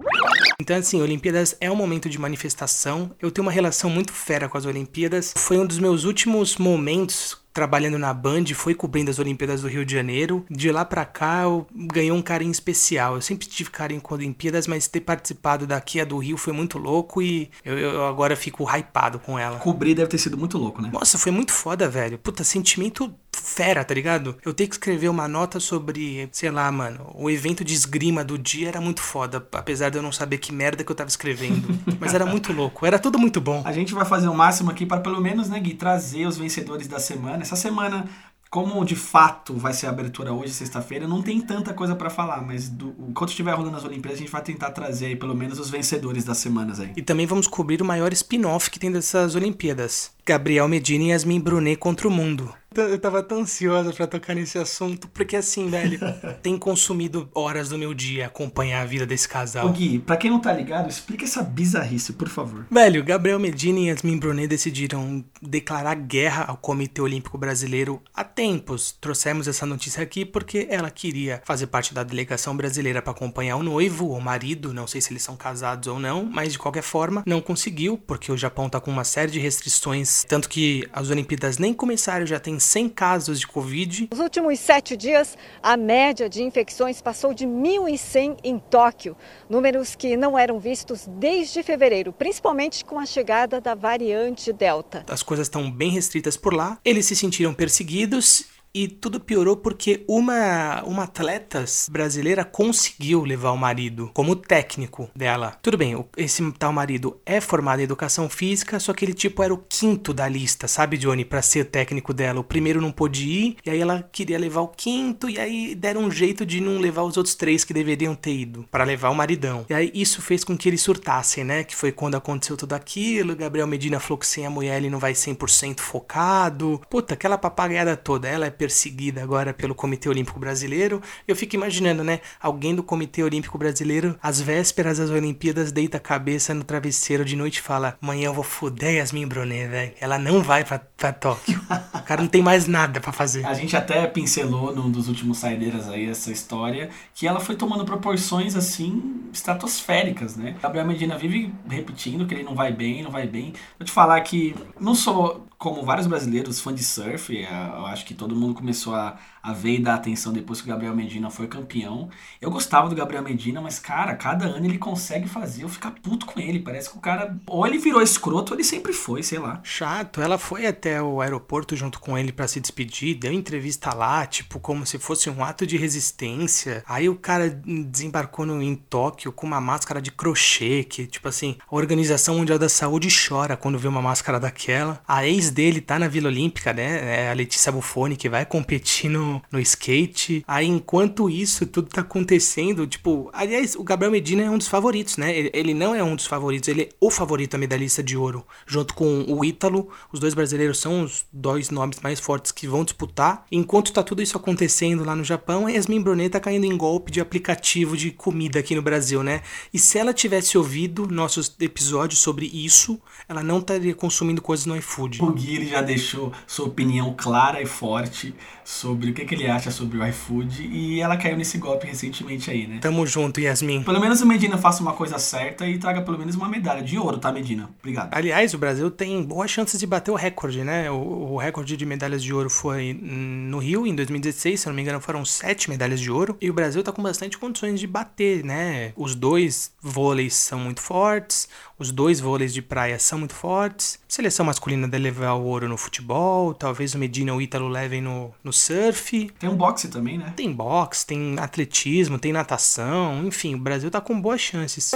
Então, 0.60 0.76
assim, 0.76 1.00
Olimpíadas 1.00 1.56
é 1.60 1.70
um 1.70 1.76
momento 1.76 2.08
de 2.08 2.18
manifestação. 2.18 3.14
Eu 3.20 3.30
tenho 3.30 3.46
uma 3.46 3.52
relação 3.52 3.88
muito 3.88 4.12
fera 4.12 4.48
com 4.48 4.58
as 4.58 4.66
Olimpíadas. 4.66 5.32
Foi 5.36 5.58
um 5.58 5.66
dos 5.66 5.78
meus 5.78 6.04
últimos 6.04 6.56
momentos 6.56 7.39
trabalhando 7.60 7.98
na 7.98 8.14
Band, 8.14 8.46
foi 8.54 8.74
cobrindo 8.74 9.10
as 9.10 9.18
Olimpíadas 9.18 9.60
do 9.60 9.68
Rio 9.68 9.84
de 9.84 9.92
Janeiro. 9.92 10.46
De 10.50 10.72
lá 10.72 10.82
para 10.82 11.04
cá, 11.04 11.42
eu 11.42 11.66
ganhei 11.74 12.10
um 12.10 12.22
carinho 12.22 12.50
especial. 12.50 13.16
Eu 13.16 13.20
sempre 13.20 13.46
tive 13.46 13.68
carinho 13.68 14.00
com 14.00 14.14
Olimpíadas, 14.14 14.66
mas 14.66 14.88
ter 14.88 15.02
participado 15.02 15.66
daqui 15.66 16.00
a 16.00 16.06
do 16.06 16.16
Rio 16.16 16.38
foi 16.38 16.54
muito 16.54 16.78
louco 16.78 17.20
e 17.20 17.50
eu, 17.62 17.78
eu 17.78 18.06
agora 18.06 18.34
fico 18.34 18.64
hypado 18.64 19.18
com 19.18 19.38
ela. 19.38 19.58
Cobrir 19.58 19.94
deve 19.94 20.08
ter 20.08 20.16
sido 20.16 20.38
muito 20.38 20.56
louco, 20.56 20.80
né? 20.80 20.88
Nossa, 20.90 21.18
foi 21.18 21.30
muito 21.30 21.52
foda, 21.52 21.86
velho. 21.86 22.16
Puta, 22.16 22.42
sentimento 22.42 23.14
fera, 23.32 23.84
tá 23.84 23.94
ligado? 23.94 24.36
Eu 24.44 24.54
tenho 24.54 24.68
que 24.68 24.74
escrever 24.74 25.08
uma 25.08 25.28
nota 25.28 25.60
sobre, 25.60 26.28
sei 26.32 26.50
lá, 26.50 26.70
mano, 26.70 27.10
o 27.14 27.30
evento 27.30 27.64
de 27.64 27.74
esgrima 27.74 28.24
do 28.24 28.38
dia 28.38 28.68
era 28.68 28.80
muito 28.80 29.00
foda, 29.00 29.46
apesar 29.52 29.90
de 29.90 29.98
eu 29.98 30.02
não 30.02 30.12
saber 30.12 30.38
que 30.38 30.52
merda 30.52 30.84
que 30.84 30.90
eu 30.90 30.96
tava 30.96 31.08
escrevendo. 31.08 31.68
Mas 32.00 32.14
era 32.14 32.26
muito 32.26 32.52
louco, 32.52 32.86
era 32.86 32.98
tudo 32.98 33.18
muito 33.18 33.40
bom. 33.40 33.62
A 33.64 33.72
gente 33.72 33.94
vai 33.94 34.04
fazer 34.04 34.28
o 34.28 34.34
máximo 34.34 34.70
aqui 34.70 34.86
para 34.86 35.00
pelo 35.00 35.20
menos, 35.20 35.48
né, 35.48 35.60
Gui, 35.60 35.74
trazer 35.74 36.26
os 36.26 36.36
vencedores 36.36 36.88
da 36.88 36.98
semana. 36.98 37.42
Essa 37.42 37.56
semana 37.56 38.08
como 38.50 38.84
de 38.84 38.96
fato 38.96 39.54
vai 39.54 39.72
ser 39.72 39.86
a 39.86 39.90
abertura 39.90 40.32
hoje, 40.32 40.52
sexta-feira, 40.52 41.06
não 41.06 41.22
tem 41.22 41.40
tanta 41.40 41.72
coisa 41.72 41.94
para 41.94 42.10
falar, 42.10 42.42
mas 42.44 42.68
do, 42.68 42.92
enquanto 43.08 43.30
estiver 43.30 43.54
rolando 43.54 43.76
as 43.76 43.84
Olimpíadas, 43.84 44.18
a 44.18 44.22
gente 44.22 44.32
vai 44.32 44.42
tentar 44.42 44.72
trazer 44.72 45.06
aí 45.06 45.16
pelo 45.16 45.36
menos 45.36 45.60
os 45.60 45.70
vencedores 45.70 46.24
das 46.24 46.38
semanas 46.38 46.80
aí. 46.80 46.92
E 46.96 47.02
também 47.02 47.26
vamos 47.26 47.46
cobrir 47.46 47.80
o 47.80 47.84
maior 47.84 48.12
spin-off 48.12 48.68
que 48.68 48.80
tem 48.80 48.90
dessas 48.90 49.36
Olimpíadas. 49.36 50.10
Gabriel 50.26 50.66
Medina 50.66 51.04
e 51.04 51.08
Yasmin 51.10 51.38
Brunet 51.38 51.76
contra 51.76 52.08
o 52.08 52.10
mundo. 52.10 52.52
Eu 52.72 53.00
tava 53.00 53.20
tão 53.20 53.40
ansiosa 53.40 53.92
para 53.92 54.06
tocar 54.06 54.32
nesse 54.32 54.56
assunto, 54.56 55.08
porque 55.08 55.34
assim, 55.34 55.68
velho, 55.68 55.98
tem 56.40 56.56
consumido 56.56 57.28
horas 57.34 57.70
do 57.70 57.76
meu 57.76 57.92
dia 57.92 58.26
acompanhar 58.26 58.82
a 58.82 58.84
vida 58.84 59.04
desse 59.04 59.28
casal. 59.28 59.66
Ô 59.66 59.72
Gui, 59.72 59.98
pra 59.98 60.16
quem 60.16 60.30
não 60.30 60.38
tá 60.38 60.52
ligado, 60.52 60.88
explica 60.88 61.24
essa 61.24 61.42
bizarrice, 61.42 62.12
por 62.12 62.28
favor. 62.28 62.64
Velho, 62.70 63.02
Gabriel 63.02 63.40
Medina 63.40 63.80
e 63.80 63.88
Yasmin 63.88 64.18
Brunet 64.18 64.46
decidiram 64.46 65.24
declarar 65.42 65.96
guerra 65.96 66.44
ao 66.44 66.56
Comitê 66.56 67.02
Olímpico 67.02 67.36
Brasileiro 67.36 68.00
há 68.14 68.22
tempos. 68.22 68.96
Trouxemos 69.00 69.48
essa 69.48 69.66
notícia 69.66 70.00
aqui 70.00 70.24
porque 70.24 70.68
ela 70.70 70.92
queria 70.92 71.42
fazer 71.44 71.66
parte 71.66 71.92
da 71.92 72.04
delegação 72.04 72.56
brasileira 72.56 73.02
para 73.02 73.10
acompanhar 73.10 73.56
o 73.56 73.64
noivo 73.64 74.06
ou 74.10 74.20
marido, 74.20 74.72
não 74.72 74.86
sei 74.86 75.00
se 75.00 75.12
eles 75.12 75.24
são 75.24 75.34
casados 75.34 75.88
ou 75.88 75.98
não, 75.98 76.24
mas 76.24 76.52
de 76.52 76.58
qualquer 76.58 76.82
forma 76.82 77.24
não 77.26 77.40
conseguiu, 77.40 77.98
porque 77.98 78.30
o 78.30 78.36
Japão 78.36 78.68
tá 78.68 78.80
com 78.80 78.92
uma 78.92 79.02
série 79.02 79.32
de 79.32 79.40
restrições, 79.40 80.22
tanto 80.28 80.48
que 80.48 80.88
as 80.92 81.10
Olimpíadas 81.10 81.58
nem 81.58 81.74
começaram, 81.74 82.24
já 82.24 82.38
tem 82.38 82.59
100 82.60 82.88
casos 82.90 83.40
de 83.40 83.46
Covid. 83.46 84.08
Nos 84.10 84.20
últimos 84.20 84.58
sete 84.60 84.96
dias, 84.96 85.36
a 85.62 85.76
média 85.76 86.28
de 86.28 86.42
infecções 86.42 87.00
passou 87.00 87.34
de 87.34 87.46
1.100 87.46 88.38
em 88.44 88.58
Tóquio, 88.58 89.16
números 89.48 89.94
que 89.94 90.16
não 90.16 90.38
eram 90.38 90.58
vistos 90.58 91.06
desde 91.08 91.62
fevereiro, 91.62 92.12
principalmente 92.12 92.84
com 92.84 92.98
a 92.98 93.06
chegada 93.06 93.60
da 93.60 93.74
variante 93.74 94.52
Delta. 94.52 95.04
As 95.08 95.22
coisas 95.22 95.46
estão 95.46 95.70
bem 95.70 95.90
restritas 95.90 96.36
por 96.36 96.54
lá, 96.54 96.78
eles 96.84 97.06
se 97.06 97.16
sentiram 97.16 97.54
perseguidos 97.54 98.44
e 98.74 98.88
tudo 98.88 99.20
piorou 99.20 99.56
porque 99.56 100.04
uma, 100.08 100.82
uma 100.84 101.04
atleta 101.04 101.64
brasileira 101.90 102.44
conseguiu 102.44 103.22
levar 103.22 103.52
o 103.52 103.56
marido 103.56 104.10
como 104.14 104.36
técnico 104.36 105.10
dela. 105.14 105.56
Tudo 105.62 105.76
bem, 105.76 106.04
esse 106.16 106.50
tal 106.52 106.72
marido 106.72 107.20
é 107.26 107.40
formado 107.40 107.80
em 107.80 107.84
educação 107.84 108.28
física, 108.28 108.78
só 108.78 108.92
que 108.92 109.04
ele 109.04 109.14
tipo 109.14 109.42
era 109.42 109.52
o 109.52 109.58
quinto 109.68 110.12
da 110.12 110.28
lista, 110.28 110.68
sabe, 110.68 110.96
Johnny, 110.96 111.24
para 111.24 111.42
ser 111.42 111.64
técnico 111.64 112.12
dela. 112.14 112.40
O 112.40 112.44
primeiro 112.44 112.80
não 112.80 112.92
pôde 112.92 113.28
ir, 113.28 113.56
e 113.64 113.70
aí 113.70 113.80
ela 113.80 114.08
queria 114.12 114.38
levar 114.38 114.60
o 114.60 114.68
quinto, 114.68 115.28
e 115.28 115.38
aí 115.38 115.74
deram 115.74 116.02
um 116.02 116.10
jeito 116.10 116.46
de 116.46 116.60
não 116.60 116.78
levar 116.78 117.02
os 117.02 117.16
outros 117.16 117.34
três 117.34 117.64
que 117.64 117.74
deveriam 117.74 118.14
ter 118.14 118.34
ido, 118.34 118.64
para 118.70 118.84
levar 118.84 119.10
o 119.10 119.14
maridão. 119.14 119.66
E 119.68 119.74
aí 119.74 119.90
isso 119.94 120.22
fez 120.22 120.44
com 120.44 120.56
que 120.56 120.68
eles 120.68 120.80
surtassem, 120.80 121.44
né? 121.44 121.64
Que 121.64 121.74
foi 121.74 121.92
quando 121.92 122.14
aconteceu 122.14 122.56
tudo 122.56 122.74
aquilo. 122.74 123.36
Gabriel 123.36 123.66
Medina 123.66 124.00
falou 124.00 124.18
que 124.18 124.26
sem 124.26 124.46
a 124.46 124.50
mulher 124.50 124.76
ele 124.76 124.90
não 124.90 124.98
vai 124.98 125.12
100% 125.12 125.80
focado. 125.80 126.80
Puta, 126.88 127.14
aquela 127.14 127.38
papagaiada 127.38 127.96
toda. 127.96 128.28
Ela 128.28 128.46
é 128.46 128.50
perseguida 128.60 129.22
agora 129.22 129.54
pelo 129.54 129.74
Comitê 129.74 130.06
Olímpico 130.06 130.38
Brasileiro. 130.38 131.00
Eu 131.26 131.34
fico 131.34 131.56
imaginando, 131.56 132.04
né? 132.04 132.20
Alguém 132.38 132.74
do 132.74 132.82
Comitê 132.82 133.22
Olímpico 133.22 133.56
Brasileiro, 133.56 134.18
às 134.22 134.38
vésperas 134.38 134.98
das 134.98 135.08
Olimpíadas, 135.08 135.72
deita 135.72 135.96
a 135.96 136.00
cabeça 136.00 136.52
no 136.52 136.62
travesseiro 136.62 137.24
de 137.24 137.34
noite 137.34 137.56
e 137.56 137.62
fala: 137.62 137.96
Amanhã 138.02 138.26
eu 138.26 138.34
vou 138.34 138.44
foder 138.44 138.96
Yasmin 138.96 139.26
Brunet, 139.26 139.66
velho. 139.66 139.94
Ela 139.98 140.18
não 140.18 140.42
vai 140.42 140.62
pra, 140.62 140.78
pra 140.78 141.10
Tóquio. 141.10 141.58
o 141.94 142.02
cara 142.02 142.20
não 142.20 142.28
tem 142.28 142.42
mais 142.42 142.66
nada 142.66 143.00
para 143.00 143.12
fazer. 143.12 143.46
A 143.46 143.54
gente 143.54 143.74
até 143.74 144.06
pincelou 144.06 144.76
num 144.76 144.90
dos 144.90 145.08
últimos 145.08 145.38
saideiras 145.38 145.88
aí 145.88 146.10
essa 146.10 146.30
história, 146.30 146.90
que 147.14 147.26
ela 147.26 147.40
foi 147.40 147.56
tomando 147.56 147.86
proporções 147.86 148.54
assim 148.54 149.22
estratosféricas, 149.32 150.36
né? 150.36 150.54
Gabriel 150.60 150.86
Medina 150.86 151.16
vive 151.16 151.50
repetindo 151.66 152.26
que 152.26 152.34
ele 152.34 152.42
não 152.42 152.54
vai 152.54 152.70
bem, 152.70 153.02
não 153.02 153.10
vai 153.10 153.26
bem. 153.26 153.54
Vou 153.78 153.86
te 153.86 153.92
falar 153.92 154.20
que 154.20 154.54
não 154.78 154.94
sou 154.94 155.48
como 155.60 155.84
vários 155.84 156.06
brasileiros, 156.06 156.58
fã 156.58 156.74
de 156.74 156.82
surf, 156.82 157.36
é, 157.36 157.44
eu 157.76 157.84
acho 157.84 158.06
que 158.06 158.14
todo 158.14 158.34
mundo 158.34 158.54
começou 158.54 158.94
a, 158.94 159.18
a 159.42 159.52
ver 159.52 159.74
e 159.74 159.78
dar 159.78 159.94
atenção 159.94 160.32
depois 160.32 160.58
que 160.58 160.66
o 160.66 160.70
Gabriel 160.70 160.96
Medina 160.96 161.28
foi 161.28 161.46
campeão. 161.46 162.08
Eu 162.40 162.50
gostava 162.50 162.88
do 162.88 162.94
Gabriel 162.94 163.22
Medina, 163.22 163.60
mas, 163.60 163.78
cara, 163.78 164.14
cada 164.14 164.46
ano 164.46 164.64
ele 164.64 164.78
consegue 164.78 165.28
fazer 165.28 165.64
eu 165.64 165.68
ficar 165.68 165.90
puto 165.90 166.24
com 166.24 166.40
ele. 166.40 166.60
Parece 166.60 166.88
que 166.88 166.96
o 166.96 167.00
cara, 167.00 167.38
ou 167.46 167.66
ele 167.66 167.76
virou 167.76 168.00
escroto, 168.00 168.54
ou 168.54 168.56
ele 168.56 168.64
sempre 168.64 168.94
foi, 168.94 169.22
sei 169.22 169.38
lá. 169.38 169.60
Chato. 169.62 170.22
Ela 170.22 170.38
foi 170.38 170.66
até 170.66 171.02
o 171.02 171.20
aeroporto 171.20 171.76
junto 171.76 172.00
com 172.00 172.16
ele 172.16 172.32
para 172.32 172.48
se 172.48 172.58
despedir, 172.58 173.18
deu 173.18 173.30
entrevista 173.30 173.92
lá, 173.92 174.24
tipo, 174.24 174.58
como 174.60 174.86
se 174.86 174.98
fosse 174.98 175.28
um 175.28 175.44
ato 175.44 175.66
de 175.66 175.76
resistência. 175.76 176.82
Aí 176.88 177.06
o 177.06 177.16
cara 177.16 177.50
desembarcou 177.50 178.46
no, 178.46 178.62
em 178.62 178.74
Tóquio 178.74 179.30
com 179.30 179.46
uma 179.46 179.60
máscara 179.60 180.00
de 180.00 180.10
crochê, 180.10 180.84
que, 180.84 181.06
tipo 181.06 181.28
assim, 181.28 181.58
a 181.70 181.76
Organização 181.76 182.38
Mundial 182.38 182.58
da 182.58 182.70
Saúde 182.70 183.08
chora 183.10 183.58
quando 183.58 183.78
vê 183.78 183.88
uma 183.88 184.00
máscara 184.00 184.40
daquela. 184.40 185.02
A 185.06 185.26
ex 185.26 185.49
dele 185.50 185.80
tá 185.80 185.98
na 185.98 186.08
Vila 186.08 186.28
Olímpica, 186.28 186.72
né? 186.72 187.24
É 187.24 187.30
a 187.30 187.34
Letícia 187.34 187.72
Buffoni, 187.72 188.16
que 188.16 188.28
vai 188.28 188.44
competir 188.44 189.10
no 189.10 189.30
no, 189.50 189.60
skate. 189.60 190.44
Aí, 190.46 190.66
enquanto 190.66 191.28
isso 191.28 191.66
tudo 191.66 191.88
tá 191.88 192.00
acontecendo, 192.00 192.86
tipo, 192.86 193.30
aliás, 193.32 193.76
o 193.76 193.84
Gabriel 193.84 194.12
Medina 194.12 194.42
é 194.42 194.50
um 194.50 194.58
dos 194.58 194.68
favoritos, 194.68 195.16
né? 195.16 195.36
Ele, 195.36 195.50
ele 195.52 195.74
não 195.74 195.94
é 195.94 196.02
um 196.02 196.16
dos 196.16 196.26
favoritos, 196.26 196.68
ele 196.68 196.82
é 196.82 196.88
o 197.00 197.10
favorito 197.10 197.54
a 197.54 197.58
medalhista 197.58 198.02
de 198.02 198.16
ouro, 198.16 198.44
junto 198.66 198.94
com 198.94 199.24
o 199.28 199.44
Ítalo. 199.44 199.88
Os 200.12 200.20
dois 200.20 200.34
brasileiros 200.34 200.78
são 200.78 201.02
os 201.02 201.24
dois 201.32 201.70
nomes 201.70 202.00
mais 202.00 202.18
fortes 202.18 202.52
que 202.52 202.66
vão 202.66 202.84
disputar. 202.84 203.44
Enquanto 203.50 203.92
tá 203.92 204.02
tudo 204.02 204.22
isso 204.22 204.36
acontecendo 204.36 205.04
lá 205.04 205.14
no 205.14 205.24
Japão, 205.24 205.66
a 205.66 205.70
Yasmin 205.70 206.00
Brunet 206.00 206.30
tá 206.30 206.40
caindo 206.40 206.64
em 206.64 206.76
golpe 206.76 207.10
de 207.12 207.20
aplicativo 207.20 207.96
de 207.96 208.10
comida 208.10 208.58
aqui 208.58 208.74
no 208.74 208.82
Brasil, 208.82 209.22
né? 209.22 209.42
E 209.72 209.78
se 209.78 209.98
ela 209.98 210.12
tivesse 210.12 210.56
ouvido 210.56 211.06
nossos 211.06 211.54
episódios 211.60 212.20
sobre 212.20 212.46
isso, 212.46 213.00
ela 213.28 213.42
não 213.42 213.58
estaria 213.58 213.94
consumindo 213.94 214.42
coisas 214.42 214.66
no 214.66 214.76
iFood. 214.76 215.20
Gui 215.40 215.56
ele 215.56 215.66
já 215.66 215.80
deixou 215.80 216.32
sua 216.46 216.66
opinião 216.66 217.14
clara 217.16 217.62
e 217.62 217.66
forte 217.66 218.34
sobre 218.64 219.10
o 219.10 219.14
que, 219.14 219.24
que 219.24 219.34
ele 219.34 219.48
acha 219.48 219.70
sobre 219.70 219.98
o 219.98 220.06
iFood 220.06 220.62
e 220.62 221.00
ela 221.00 221.16
caiu 221.16 221.36
nesse 221.36 221.58
golpe 221.58 221.86
recentemente 221.86 222.50
aí, 222.50 222.66
né? 222.66 222.78
Tamo 222.80 223.06
junto, 223.06 223.40
Yasmin. 223.40 223.82
Pelo 223.82 224.00
menos 224.00 224.20
o 224.20 224.26
Medina 224.26 224.56
faça 224.58 224.82
uma 224.82 224.92
coisa 224.92 225.18
certa 225.18 225.66
e 225.66 225.78
traga 225.78 226.02
pelo 226.02 226.18
menos 226.18 226.36
uma 226.36 226.48
medalha 226.48 226.82
de 226.82 226.96
ouro, 226.96 227.18
tá, 227.18 227.32
Medina? 227.32 227.68
Obrigado. 227.80 228.10
Aliás, 228.12 228.54
o 228.54 228.58
Brasil 228.58 228.90
tem 228.90 229.22
boas 229.22 229.50
chances 229.50 229.80
de 229.80 229.86
bater 229.86 230.10
o 230.10 230.14
recorde, 230.14 230.62
né? 230.62 230.90
O, 230.90 231.32
o 231.32 231.36
recorde 231.36 231.76
de 231.76 231.84
medalhas 231.84 232.22
de 232.22 232.32
ouro 232.32 232.48
foi 232.48 232.96
no 233.02 233.58
Rio, 233.58 233.86
em 233.86 233.94
2016, 233.94 234.60
se 234.60 234.66
não 234.66 234.74
me 234.74 234.82
engano, 234.82 235.00
foram 235.00 235.24
sete 235.24 235.68
medalhas 235.68 236.00
de 236.00 236.10
ouro. 236.10 236.36
E 236.40 236.50
o 236.50 236.54
Brasil 236.54 236.82
tá 236.82 236.92
com 236.92 237.02
bastante 237.02 237.38
condições 237.38 237.80
de 237.80 237.86
bater, 237.86 238.44
né? 238.44 238.92
Os 238.96 239.14
dois 239.14 239.72
vôleis 239.82 240.34
são 240.34 240.58
muito 240.58 240.80
fortes, 240.80 241.48
os 241.80 241.90
dois 241.90 242.20
vôleis 242.20 242.52
de 242.52 242.60
praia 242.60 242.98
são 242.98 243.18
muito 243.18 243.34
fortes. 243.34 243.98
Seleção 244.06 244.44
masculina 244.44 244.86
deve 244.86 245.04
levar 245.04 245.32
o 245.32 245.44
ouro 245.44 245.66
no 245.66 245.78
futebol, 245.78 246.52
talvez 246.52 246.94
o 246.94 246.98
Medina 246.98 247.32
ou 247.32 247.38
o 247.38 247.42
Ítalo 247.42 247.68
levem 247.68 248.02
no, 248.02 248.34
no 248.44 248.52
surf. 248.52 249.30
Tem 249.38 249.48
um 249.48 249.56
boxe 249.56 249.88
também, 249.88 250.18
né? 250.18 250.34
Tem 250.36 250.52
boxe, 250.52 251.06
tem 251.06 251.36
atletismo, 251.38 252.18
tem 252.18 252.32
natação, 252.32 253.24
enfim, 253.24 253.54
o 253.54 253.58
Brasil 253.58 253.90
tá 253.90 253.98
com 253.98 254.20
boas 254.20 254.42
chances. 254.42 254.92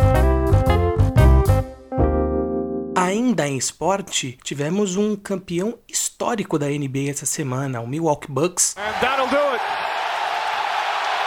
Ainda 2.95 3.49
em 3.49 3.57
esporte, 3.57 4.39
tivemos 4.45 4.97
um 4.97 5.17
campeão 5.17 5.79
histórico 5.89 6.59
da 6.59 6.67
NBA 6.67 7.11
essa 7.11 7.25
semana, 7.25 7.81
o 7.81 7.89
Milwaukee 7.89 8.31
Bucks. 8.31 8.77
And 8.77 9.01
that'll 9.01 9.29
do 9.29 9.37
it. 9.37 9.63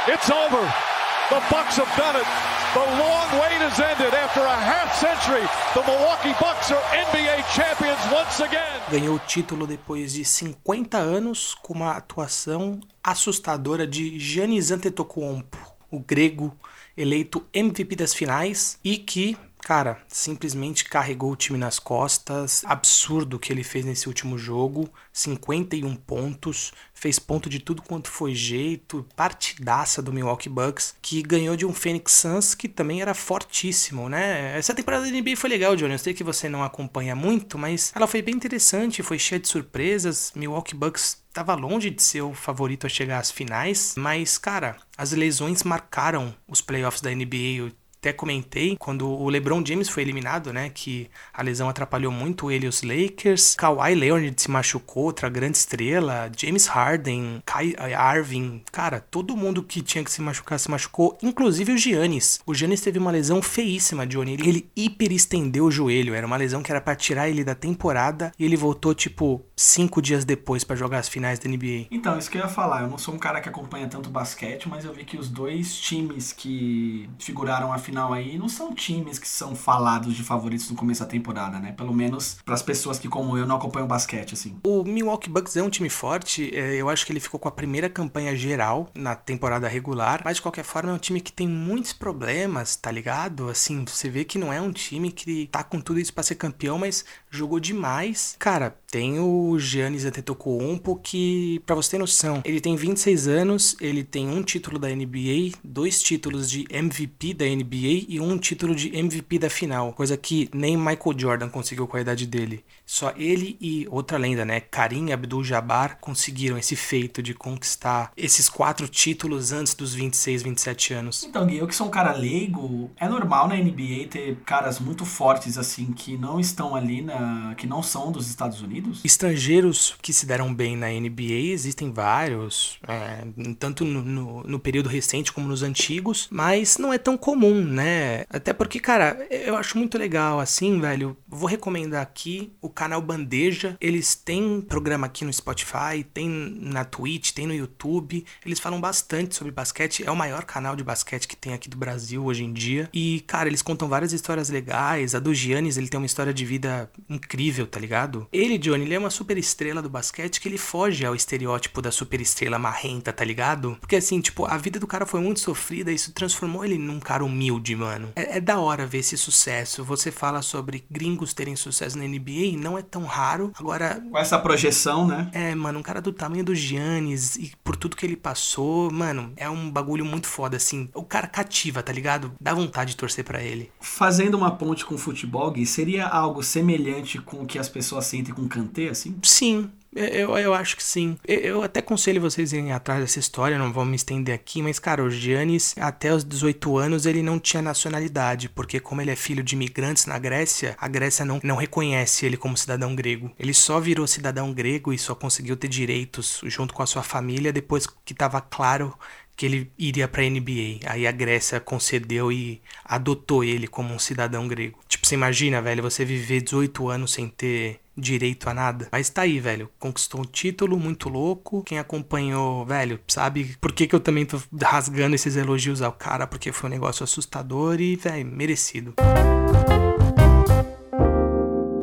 It's 0.07 0.29
over. 0.29 0.96
The 1.29 1.41
Bucks 1.51 1.75
have 1.75 1.93
done 1.97 2.15
it. 2.15 2.25
The 2.73 2.79
long 2.79 3.27
wait 3.41 3.59
has 3.59 3.77
ended 3.81 4.13
after 4.13 4.39
a 4.39 4.55
half 4.55 4.95
century. 4.95 5.43
The 5.73 5.83
Milwaukee 5.83 6.33
Bucks 6.39 6.71
are 6.71 6.81
NBA 6.95 7.43
champions 7.53 7.99
once 8.09 8.41
again. 8.41 8.79
Ganhou 8.89 9.15
o 9.15 9.19
título 9.19 9.67
depois 9.67 10.13
de 10.13 10.23
50 10.23 10.97
anos 10.97 11.53
com 11.53 11.73
uma 11.73 11.97
atuação 11.97 12.79
assustadora 13.03 13.85
de 13.85 14.17
Giannis 14.17 14.71
Antetokounmpo, 14.71 15.57
o 15.91 15.99
grego 15.99 16.57
eleito 16.95 17.45
MVP 17.53 17.97
das 17.97 18.13
finais 18.13 18.79
e 18.81 18.97
que 18.97 19.35
cara, 19.67 19.97
simplesmente 20.07 20.85
carregou 20.85 21.29
o 21.29 21.35
time 21.35 21.57
nas 21.57 21.77
costas. 21.77 22.63
Absurdo 22.63 23.35
o 23.35 23.39
que 23.39 23.51
ele 23.51 23.65
fez 23.65 23.83
nesse 23.83 24.07
último 24.07 24.37
jogo. 24.37 24.89
51 25.11 25.93
pontos, 25.93 26.71
fez 26.93 27.19
ponto 27.19 27.49
de 27.49 27.59
tudo 27.59 27.81
quanto 27.81 28.09
foi 28.09 28.33
jeito, 28.33 29.05
partidaça 29.13 30.01
do 30.01 30.13
Milwaukee 30.13 30.47
Bucks, 30.47 30.95
que 31.01 31.21
ganhou 31.21 31.57
de 31.57 31.65
um 31.65 31.73
Phoenix 31.73 32.13
Suns 32.13 32.55
que 32.55 32.69
também 32.69 33.01
era 33.01 33.13
fortíssimo, 33.13 34.07
né? 34.07 34.57
Essa 34.57 34.73
temporada 34.73 35.03
da 35.03 35.11
NBA 35.11 35.35
foi 35.35 35.49
legal, 35.49 35.75
Johnny. 35.75 35.91
Eu 35.91 35.99
sei 35.99 36.13
que 36.13 36.23
você 36.23 36.47
não 36.47 36.63
acompanha 36.63 37.13
muito, 37.13 37.57
mas 37.57 37.91
ela 37.93 38.07
foi 38.07 38.21
bem 38.21 38.35
interessante, 38.35 39.03
foi 39.03 39.19
cheia 39.19 39.37
de 39.37 39.49
surpresas. 39.49 40.31
Milwaukee 40.33 40.75
Bucks 40.75 41.21
estava 41.27 41.55
longe 41.55 41.89
de 41.89 42.01
ser 42.01 42.21
o 42.21 42.33
favorito 42.33 42.87
a 42.87 42.89
chegar 42.89 43.19
às 43.19 43.31
finais, 43.31 43.95
mas 43.97 44.37
cara, 44.37 44.77
as 44.97 45.11
lesões 45.11 45.61
marcaram 45.63 46.33
os 46.47 46.61
playoffs 46.61 47.01
da 47.01 47.11
NBA 47.11 47.73
até 47.99 48.13
comentei 48.13 48.75
quando 48.77 49.07
o 49.07 49.29
LeBron 49.29 49.63
James 49.65 49.89
foi 49.89 50.03
eliminado, 50.03 50.53
né, 50.53 50.69
que 50.69 51.09
a 51.33 51.41
lesão 51.41 51.67
atrapalhou 51.67 52.11
muito 52.11 52.51
ele 52.51 52.65
e 52.65 52.69
os 52.69 52.81
Lakers. 52.81 53.55
Kawhi 53.55 53.95
Leonard 53.95 54.41
se 54.41 54.49
machucou, 54.49 55.05
outra 55.05 55.29
grande 55.29 55.57
estrela. 55.57 56.31
James 56.35 56.67
Harden, 56.67 57.41
Kai 57.45 57.75
Irving, 58.15 58.63
cara, 58.71 58.99
todo 58.99 59.35
mundo 59.35 59.63
que 59.63 59.81
tinha 59.81 60.03
que 60.03 60.11
se 60.11 60.21
machucar 60.21 60.59
se 60.59 60.69
machucou, 60.69 61.17
inclusive 61.21 61.71
o 61.73 61.77
Giannis. 61.77 62.39
O 62.45 62.53
Giannis 62.53 62.81
teve 62.81 62.99
uma 62.99 63.11
lesão 63.11 63.41
feíssima, 63.41 64.05
Johnny. 64.05 64.33
Ele, 64.33 64.49
ele 64.49 64.69
hiperestendeu 64.75 65.65
o 65.65 65.71
joelho, 65.71 66.13
era 66.13 66.25
uma 66.25 66.37
lesão 66.37 66.61
que 66.61 66.71
era 66.71 66.81
para 66.81 66.95
tirar 66.95 67.29
ele 67.29 67.43
da 67.43 67.55
temporada 67.55 68.31
e 68.37 68.45
ele 68.45 68.55
voltou 68.55 68.93
tipo 68.93 69.41
cinco 69.55 70.01
dias 70.01 70.23
depois 70.23 70.63
para 70.63 70.75
jogar 70.75 70.99
as 70.99 71.09
finais 71.09 71.39
da 71.39 71.49
NBA. 71.49 71.87
Então, 71.89 72.17
isso 72.17 72.29
que 72.29 72.37
eu 72.37 72.41
ia 72.41 72.47
falar. 72.47 72.83
Eu 72.83 72.89
não 72.89 72.97
sou 72.97 73.13
um 73.13 73.17
cara 73.17 73.41
que 73.41 73.49
acompanha 73.49 73.87
tanto 73.87 74.09
basquete, 74.09 74.69
mas 74.69 74.85
eu 74.85 74.93
vi 74.93 75.03
que 75.03 75.17
os 75.17 75.29
dois 75.29 75.75
times 75.77 76.31
que 76.31 77.09
figuraram 77.19 77.73
a 77.73 77.77
final 77.87 78.11
aí 78.11 78.37
não 78.37 78.49
são 78.49 78.73
times 78.73 79.17
que 79.17 79.27
são 79.27 79.55
falados 79.55 80.13
de 80.13 80.23
favoritos 80.23 80.69
no 80.69 80.75
começo 80.75 80.99
da 80.99 81.05
temporada, 81.05 81.57
né? 81.57 81.71
Pelo 81.71 81.93
menos 81.93 82.37
para 82.43 82.53
as 82.53 82.61
pessoas 82.61 82.99
que, 82.99 83.07
como 83.07 83.37
eu, 83.37 83.47
não 83.47 83.55
acompanham 83.55 83.87
basquete, 83.87 84.33
assim. 84.33 84.59
O 84.65 84.83
Milwaukee 84.83 85.29
Bucks 85.29 85.55
é 85.55 85.63
um 85.63 85.69
time 85.69 85.89
forte. 85.89 86.53
É, 86.53 86.75
eu 86.75 86.89
acho 86.89 87.05
que 87.05 87.13
ele 87.13 87.19
ficou 87.19 87.39
com 87.39 87.47
a 87.47 87.51
primeira 87.51 87.89
campanha 87.89 88.35
geral 88.35 88.89
na 88.93 89.15
temporada 89.15 89.67
regular. 89.67 90.21
Mas, 90.25 90.37
de 90.37 90.41
qualquer 90.41 90.63
forma, 90.63 90.91
é 90.91 90.93
um 90.93 90.97
time 90.97 91.21
que 91.21 91.31
tem 91.31 91.47
muitos 91.47 91.93
problemas, 91.93 92.75
tá 92.75 92.91
ligado? 92.91 93.49
Assim, 93.49 93.85
você 93.85 94.09
vê 94.09 94.25
que 94.25 94.37
não 94.37 94.51
é 94.51 94.59
um 94.59 94.71
time 94.71 95.11
que 95.11 95.47
tá 95.47 95.63
com 95.63 95.79
tudo 95.79 95.99
isso 95.99 96.13
para 96.13 96.23
ser 96.23 96.35
campeão, 96.35 96.77
mas 96.77 97.05
jogou 97.29 97.59
demais. 97.59 98.35
Cara, 98.39 98.75
tem 98.89 99.19
o 99.19 99.59
Giannis 99.59 100.05
Antetokounmpo 100.05 100.95
que, 100.95 101.61
para 101.65 101.75
você 101.75 101.91
ter 101.91 101.97
noção, 101.97 102.41
ele 102.45 102.61
tem 102.61 102.75
26 102.75 103.27
anos, 103.27 103.75
ele 103.81 104.03
tem 104.03 104.29
um 104.29 104.41
título 104.41 104.79
da 104.79 104.87
NBA, 104.87 105.57
dois 105.63 106.01
títulos 106.01 106.49
de 106.49 106.65
MVP 106.69 107.33
da 107.33 107.45
NBA 107.45 108.05
e 108.07 108.19
um 108.19 108.37
título 108.37 108.73
de 108.73 108.95
MVP 108.97 109.39
da 109.39 109.49
final, 109.49 109.91
coisa 109.93 110.15
que 110.15 110.49
nem 110.53 110.77
Michael 110.77 111.17
Jordan 111.17 111.49
conseguiu 111.49 111.87
com 111.87 111.97
a 111.97 112.01
idade 112.01 112.25
dele. 112.25 112.63
Só 112.85 113.13
ele 113.17 113.57
e 113.59 113.85
outra 113.91 114.17
lenda, 114.17 114.45
né, 114.45 114.61
Karim 114.61 115.11
Abdul-Jabbar 115.11 115.97
conseguiram 115.99 116.57
esse 116.57 116.75
feito 116.75 117.21
de 117.21 117.33
conquistar 117.33 118.11
esses 118.15 118.47
quatro 118.47 118.87
títulos 118.87 119.51
antes 119.51 119.73
dos 119.73 119.93
26, 119.93 120.43
27 120.43 120.93
anos. 120.93 121.23
Então, 121.23 121.45
Gui, 121.45 121.57
eu 121.57 121.67
que 121.67 121.75
sou 121.75 121.87
um 121.87 121.91
cara 121.91 122.13
leigo, 122.13 122.89
é 122.95 123.07
normal 123.09 123.49
na 123.49 123.55
NBA 123.55 124.07
ter 124.09 124.37
caras 124.45 124.79
muito 124.79 125.05
fortes 125.05 125.57
assim 125.57 125.91
que 125.91 126.17
não 126.17 126.39
estão 126.39 126.75
ali 126.75 127.01
na, 127.01 127.17
que 127.57 127.67
não 127.67 127.81
são 127.81 128.11
dos 128.11 128.27
Estados 128.29 128.61
Unidos? 128.61 129.01
Estrangeiros 129.03 129.95
que 130.01 130.13
se 130.13 130.25
deram 130.25 130.53
bem 130.53 130.75
na 130.75 130.87
NBA 130.87 131.51
existem 131.51 131.91
vários, 131.91 132.79
é, 132.87 133.25
tanto 133.59 133.83
no, 133.85 134.01
no, 134.01 134.43
no 134.43 134.59
período 134.59 134.89
recente 134.89 135.31
como 135.31 135.47
nos 135.47 135.63
antigos, 135.63 136.27
mas 136.31 136.77
não 136.77 136.91
é 136.91 136.97
tão 136.97 137.17
comum, 137.17 137.63
né? 137.63 138.25
Até 138.29 138.53
porque, 138.53 138.79
cara, 138.79 139.25
eu 139.29 139.55
acho 139.55 139.77
muito 139.77 139.97
legal 139.97 140.39
assim, 140.39 140.79
velho. 140.79 141.17
Vou 141.27 141.47
recomendar 141.47 142.01
aqui 142.01 142.51
o 142.61 142.69
canal 142.69 143.01
Bandeja. 143.01 143.77
Eles 143.79 144.15
têm 144.15 144.61
programa 144.61 145.07
aqui 145.07 145.25
no 145.25 145.33
Spotify, 145.33 146.03
tem 146.13 146.29
na 146.29 146.83
Twitch, 146.83 147.31
tem 147.31 147.47
no 147.47 147.53
YouTube. 147.53 148.25
Eles 148.45 148.59
falam 148.59 148.79
bastante 148.79 149.35
sobre 149.35 149.51
basquete. 149.51 150.03
É 150.05 150.11
o 150.11 150.15
maior 150.15 150.43
canal 150.43 150.75
de 150.75 150.83
basquete 150.83 151.27
que 151.27 151.35
tem 151.35 151.53
aqui 151.53 151.69
do 151.69 151.77
Brasil 151.77 152.23
hoje 152.23 152.43
em 152.43 152.53
dia. 152.53 152.89
E, 152.93 153.23
cara, 153.27 153.47
eles 153.47 153.61
contam 153.61 153.87
várias 153.87 154.13
histórias 154.13 154.49
legais. 154.49 155.15
A 155.15 155.19
do 155.19 155.33
Giannis, 155.33 155.77
ele 155.77 155.87
tem 155.87 155.99
uma 155.99 156.05
história 156.05 156.33
de 156.33 156.45
vida 156.45 156.89
incrível, 157.09 157.65
tá 157.65 157.79
ligado? 157.79 158.27
Ele, 158.31 158.57
Johnny, 158.57 158.83
ele 158.85 158.95
é 158.95 158.99
uma 158.99 159.09
super 159.09 159.37
estrela 159.37 159.81
do 159.81 159.89
basquete 159.89 160.39
que 160.39 160.47
ele 160.47 160.57
foge 160.57 161.05
ao 161.05 161.15
estereótipo 161.15 161.81
da 161.81 161.91
super 161.91 162.19
estrela 162.21 162.59
marrenta, 162.59 163.13
tá 163.13 163.23
ligado? 163.23 163.77
Porque, 163.79 163.95
assim, 163.95 164.19
tipo, 164.19 164.45
a 164.45 164.57
vida 164.57 164.79
do 164.79 164.87
cara 164.87 165.05
foi 165.05 165.19
muito 165.19 165.39
sofrida. 165.39 165.91
Isso 165.91 166.11
transformou 166.11 166.65
ele 166.65 166.77
num 166.77 166.99
cara 166.99 167.23
humilde, 167.23 167.75
mano. 167.75 168.11
É, 168.15 168.37
é 168.37 168.41
da 168.41 168.59
hora 168.59 168.85
ver 168.85 168.99
esse 168.99 169.17
sucesso. 169.17 169.83
Você 169.83 170.11
fala 170.11 170.41
sobre 170.41 170.85
gringos 170.89 171.33
terem 171.33 171.55
sucesso 171.55 171.97
na 171.97 172.05
NBA 172.05 172.57
não 172.57 172.77
é 172.77 172.81
tão 172.81 173.05
raro. 173.05 173.51
Agora. 173.57 174.01
Com 174.09 174.17
essa 174.17 174.37
projeção, 174.39 175.07
né? 175.07 175.29
É, 175.33 175.55
mano, 175.55 175.79
um 175.79 175.83
cara 175.83 176.01
do 176.01 176.11
tamanho 176.11 176.43
do 176.43 176.55
Giannis 176.55 177.35
e 177.35 177.51
por 177.63 177.75
tudo 177.75 177.95
que 177.95 178.05
ele 178.05 178.15
passou, 178.15 178.91
mano, 178.91 179.31
é 179.35 179.49
um 179.49 179.69
bagulho 179.69 180.05
muito 180.05 180.27
foda, 180.27 180.57
assim. 180.57 180.89
O 180.93 181.03
cara 181.03 181.27
cativa, 181.27 181.81
tá 181.81 181.91
ligado? 181.91 182.33
Dá 182.39 182.53
vontade 182.53 182.91
de 182.91 182.97
torcer 182.97 183.23
para 183.23 183.41
ele. 183.41 183.71
Fazendo 183.79 184.35
uma 184.35 184.51
ponte 184.51 184.85
com 184.85 184.95
o 184.95 184.97
futebol, 184.97 185.51
Gui, 185.51 185.65
seria 185.65 186.07
algo 186.07 186.43
semelhante 186.43 186.96
com 187.25 187.43
o 187.43 187.45
que 187.45 187.59
as 187.59 187.69
pessoas 187.69 188.05
sentem 188.05 188.33
com 188.33 188.47
Kanté, 188.47 188.89
assim? 188.89 189.17
Sim, 189.23 189.69
eu, 189.97 190.37
eu 190.37 190.53
acho 190.53 190.75
que 190.75 190.83
sim. 190.83 191.17
Eu, 191.27 191.39
eu 191.39 191.63
até 191.63 191.79
aconselho 191.79 192.21
vocês 192.21 192.53
irem 192.53 192.71
atrás 192.71 192.99
dessa 193.01 193.19
história, 193.19 193.57
não 193.57 193.73
vou 193.73 193.83
me 193.83 193.95
estender 193.95 194.35
aqui, 194.35 194.61
mas, 194.61 194.77
cara, 194.77 195.03
o 195.03 195.09
Giannis, 195.09 195.73
até 195.79 196.13
os 196.13 196.23
18 196.23 196.77
anos, 196.77 197.05
ele 197.05 197.23
não 197.23 197.39
tinha 197.39 197.61
nacionalidade, 197.61 198.47
porque 198.49 198.79
como 198.79 199.01
ele 199.01 199.11
é 199.11 199.15
filho 199.15 199.43
de 199.43 199.55
imigrantes 199.55 200.05
na 200.05 200.19
Grécia, 200.19 200.75
a 200.79 200.87
Grécia 200.87 201.25
não, 201.25 201.39
não 201.43 201.55
reconhece 201.55 202.25
ele 202.25 202.37
como 202.37 202.57
cidadão 202.57 202.95
grego. 202.95 203.31
Ele 203.39 203.53
só 203.53 203.79
virou 203.79 204.05
cidadão 204.05 204.53
grego 204.53 204.93
e 204.93 204.97
só 204.97 205.15
conseguiu 205.15 205.57
ter 205.57 205.67
direitos 205.67 206.41
junto 206.45 206.73
com 206.73 206.83
a 206.83 206.87
sua 206.87 207.01
família 207.03 207.51
depois 207.51 207.87
que 207.87 208.13
estava 208.13 208.39
claro 208.39 208.93
que 209.37 209.45
ele 209.45 209.71
iria 209.77 210.07
para 210.07 210.23
a 210.23 210.29
NBA. 210.29 210.79
Aí 210.87 211.05
a 211.05 211.11
Grécia 211.11 211.59
concedeu 211.59 212.31
e 212.31 212.59
adotou 212.83 213.43
ele 213.43 213.67
como 213.67 213.93
um 213.93 213.99
cidadão 213.99 214.47
grego. 214.47 214.79
Tipo, 214.89 215.05
você 215.05 215.13
imagina, 215.13 215.61
velho, 215.61 215.83
você 215.83 216.03
viver 216.03 216.41
18 216.41 216.89
anos 216.89 217.13
sem 217.13 217.29
ter 217.29 217.79
direito 217.95 218.49
a 218.49 218.53
nada. 218.53 218.87
Mas 218.91 219.09
tá 219.09 219.21
aí, 219.21 219.39
velho. 219.39 219.69
Conquistou 219.77 220.21
um 220.21 220.25
título 220.25 220.79
muito 220.79 221.07
louco. 221.07 221.63
Quem 221.63 221.77
acompanhou, 221.77 222.65
velho, 222.65 222.99
sabe 223.07 223.55
por 223.61 223.71
que, 223.71 223.85
que 223.85 223.93
eu 223.93 223.99
também 223.99 224.25
tô 224.25 224.41
rasgando 224.59 225.15
esses 225.15 225.35
elogios 225.35 225.83
ao 225.83 225.91
cara? 225.91 226.25
Porque 226.25 226.51
foi 226.51 226.67
um 226.69 226.73
negócio 226.73 227.03
assustador 227.03 227.79
e, 227.79 227.95
velho, 227.95 228.25
merecido. 228.25 228.95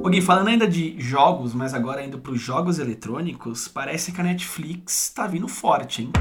Ô 0.03 0.09
Gui, 0.09 0.21
falando 0.21 0.49
ainda 0.49 0.67
de 0.67 1.01
jogos, 1.01 1.55
mas 1.55 1.73
agora 1.73 2.05
indo 2.05 2.19
pros 2.19 2.41
jogos 2.41 2.81
eletrônicos, 2.81 3.69
parece 3.69 4.11
que 4.11 4.21
a 4.21 4.25
Netflix 4.25 5.11
tá 5.15 5.27
vindo 5.27 5.49
forte, 5.49 6.03
hein? 6.03 6.13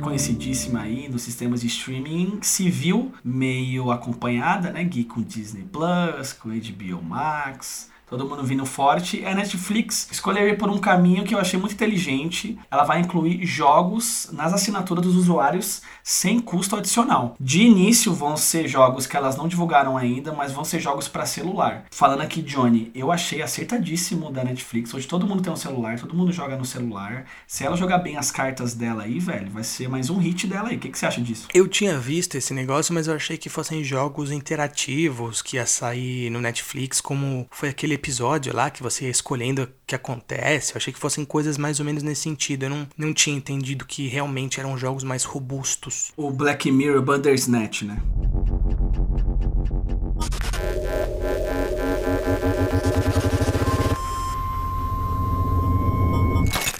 Conhecidíssima 0.00 0.80
aí 0.80 1.08
nos 1.08 1.22
sistemas 1.22 1.60
de 1.60 1.66
streaming, 1.66 2.38
viu 2.68 3.12
meio 3.24 3.90
acompanhada, 3.90 4.70
né, 4.70 4.84
Gui, 4.84 5.04
com 5.04 5.22
Disney 5.22 5.64
Plus, 5.64 6.32
com 6.32 6.48
HBO 6.48 7.02
Max, 7.02 7.90
todo 8.08 8.26
mundo 8.26 8.44
vindo 8.44 8.64
forte. 8.64 9.24
A 9.24 9.34
Netflix 9.34 10.08
escolheu 10.10 10.56
por 10.56 10.70
um 10.70 10.78
caminho 10.78 11.24
que 11.24 11.34
eu 11.34 11.38
achei 11.38 11.58
muito 11.58 11.74
inteligente. 11.74 12.58
Ela 12.70 12.84
vai 12.84 13.00
incluir 13.00 13.44
jogos 13.44 14.28
nas 14.32 14.52
assinaturas 14.52 15.04
dos 15.04 15.16
usuários 15.16 15.82
sem 16.02 16.38
custo 16.38 16.76
adicional. 16.76 17.34
De 17.40 17.62
início 17.62 18.14
vão 18.14 18.36
ser 18.36 18.68
jogos 18.68 19.06
que 19.06 19.16
elas 19.16 19.36
não 19.36 19.48
divulgaram 19.48 19.96
ainda, 19.96 20.32
mas 20.32 20.52
vão 20.52 20.64
ser 20.64 20.78
jogos 20.78 21.08
para 21.08 21.26
celular. 21.26 21.84
Falando 21.90 22.22
aqui, 22.22 22.40
Johnny, 22.42 22.90
eu 22.94 23.10
achei 23.10 23.42
acertadíssimo 23.42 24.30
da 24.30 24.44
Netflix. 24.44 24.94
Hoje 24.94 25.06
todo 25.06 25.26
mundo 25.26 25.42
tem 25.42 25.52
um 25.52 25.56
celular, 25.56 25.98
todo 25.98 26.14
mundo 26.14 26.32
joga 26.32 26.56
no 26.56 26.64
celular. 26.64 27.24
Se 27.46 27.64
ela 27.64 27.76
jogar 27.76 27.98
bem 27.98 28.16
as 28.16 28.30
cartas 28.30 28.74
dela 28.74 29.02
aí, 29.02 29.18
velho, 29.18 29.50
vai 29.50 29.64
ser 29.64 29.88
mais 29.88 30.10
um 30.10 30.18
hit 30.18 30.46
dela 30.46 30.68
aí. 30.68 30.76
O 30.76 30.78
que, 30.78 30.90
que 30.90 30.98
você 30.98 31.06
acha 31.06 31.20
disso? 31.20 31.48
Eu 31.52 31.66
tinha 31.66 31.98
visto 31.98 32.36
esse 32.36 32.54
negócio, 32.54 32.94
mas 32.94 33.08
eu 33.08 33.14
achei 33.14 33.36
que 33.36 33.48
fossem 33.48 33.82
jogos 33.82 34.30
interativos 34.30 35.42
que 35.42 35.56
ia 35.56 35.66
sair 35.66 36.30
no 36.30 36.40
Netflix, 36.40 37.00
como 37.00 37.46
foi 37.50 37.70
aquele 37.70 37.95
episódio 37.96 38.54
lá 38.54 38.70
que 38.70 38.82
você 38.82 39.04
ia 39.04 39.10
escolhendo 39.10 39.64
o 39.64 39.68
que 39.86 39.94
acontece. 39.94 40.72
Eu 40.72 40.76
achei 40.76 40.92
que 40.92 40.98
fossem 40.98 41.24
coisas 41.24 41.58
mais 41.58 41.80
ou 41.80 41.86
menos 41.86 42.02
nesse 42.02 42.22
sentido. 42.22 42.64
Eu 42.64 42.70
não, 42.70 42.88
não 42.96 43.12
tinha 43.12 43.36
entendido 43.36 43.84
que 43.84 44.06
realmente 44.06 44.60
eram 44.60 44.78
jogos 44.78 45.02
mais 45.02 45.24
robustos. 45.24 46.12
O 46.16 46.30
Black 46.30 46.70
Mirror 46.70 47.02
Bandersnatch, 47.02 47.82
né? 47.82 48.00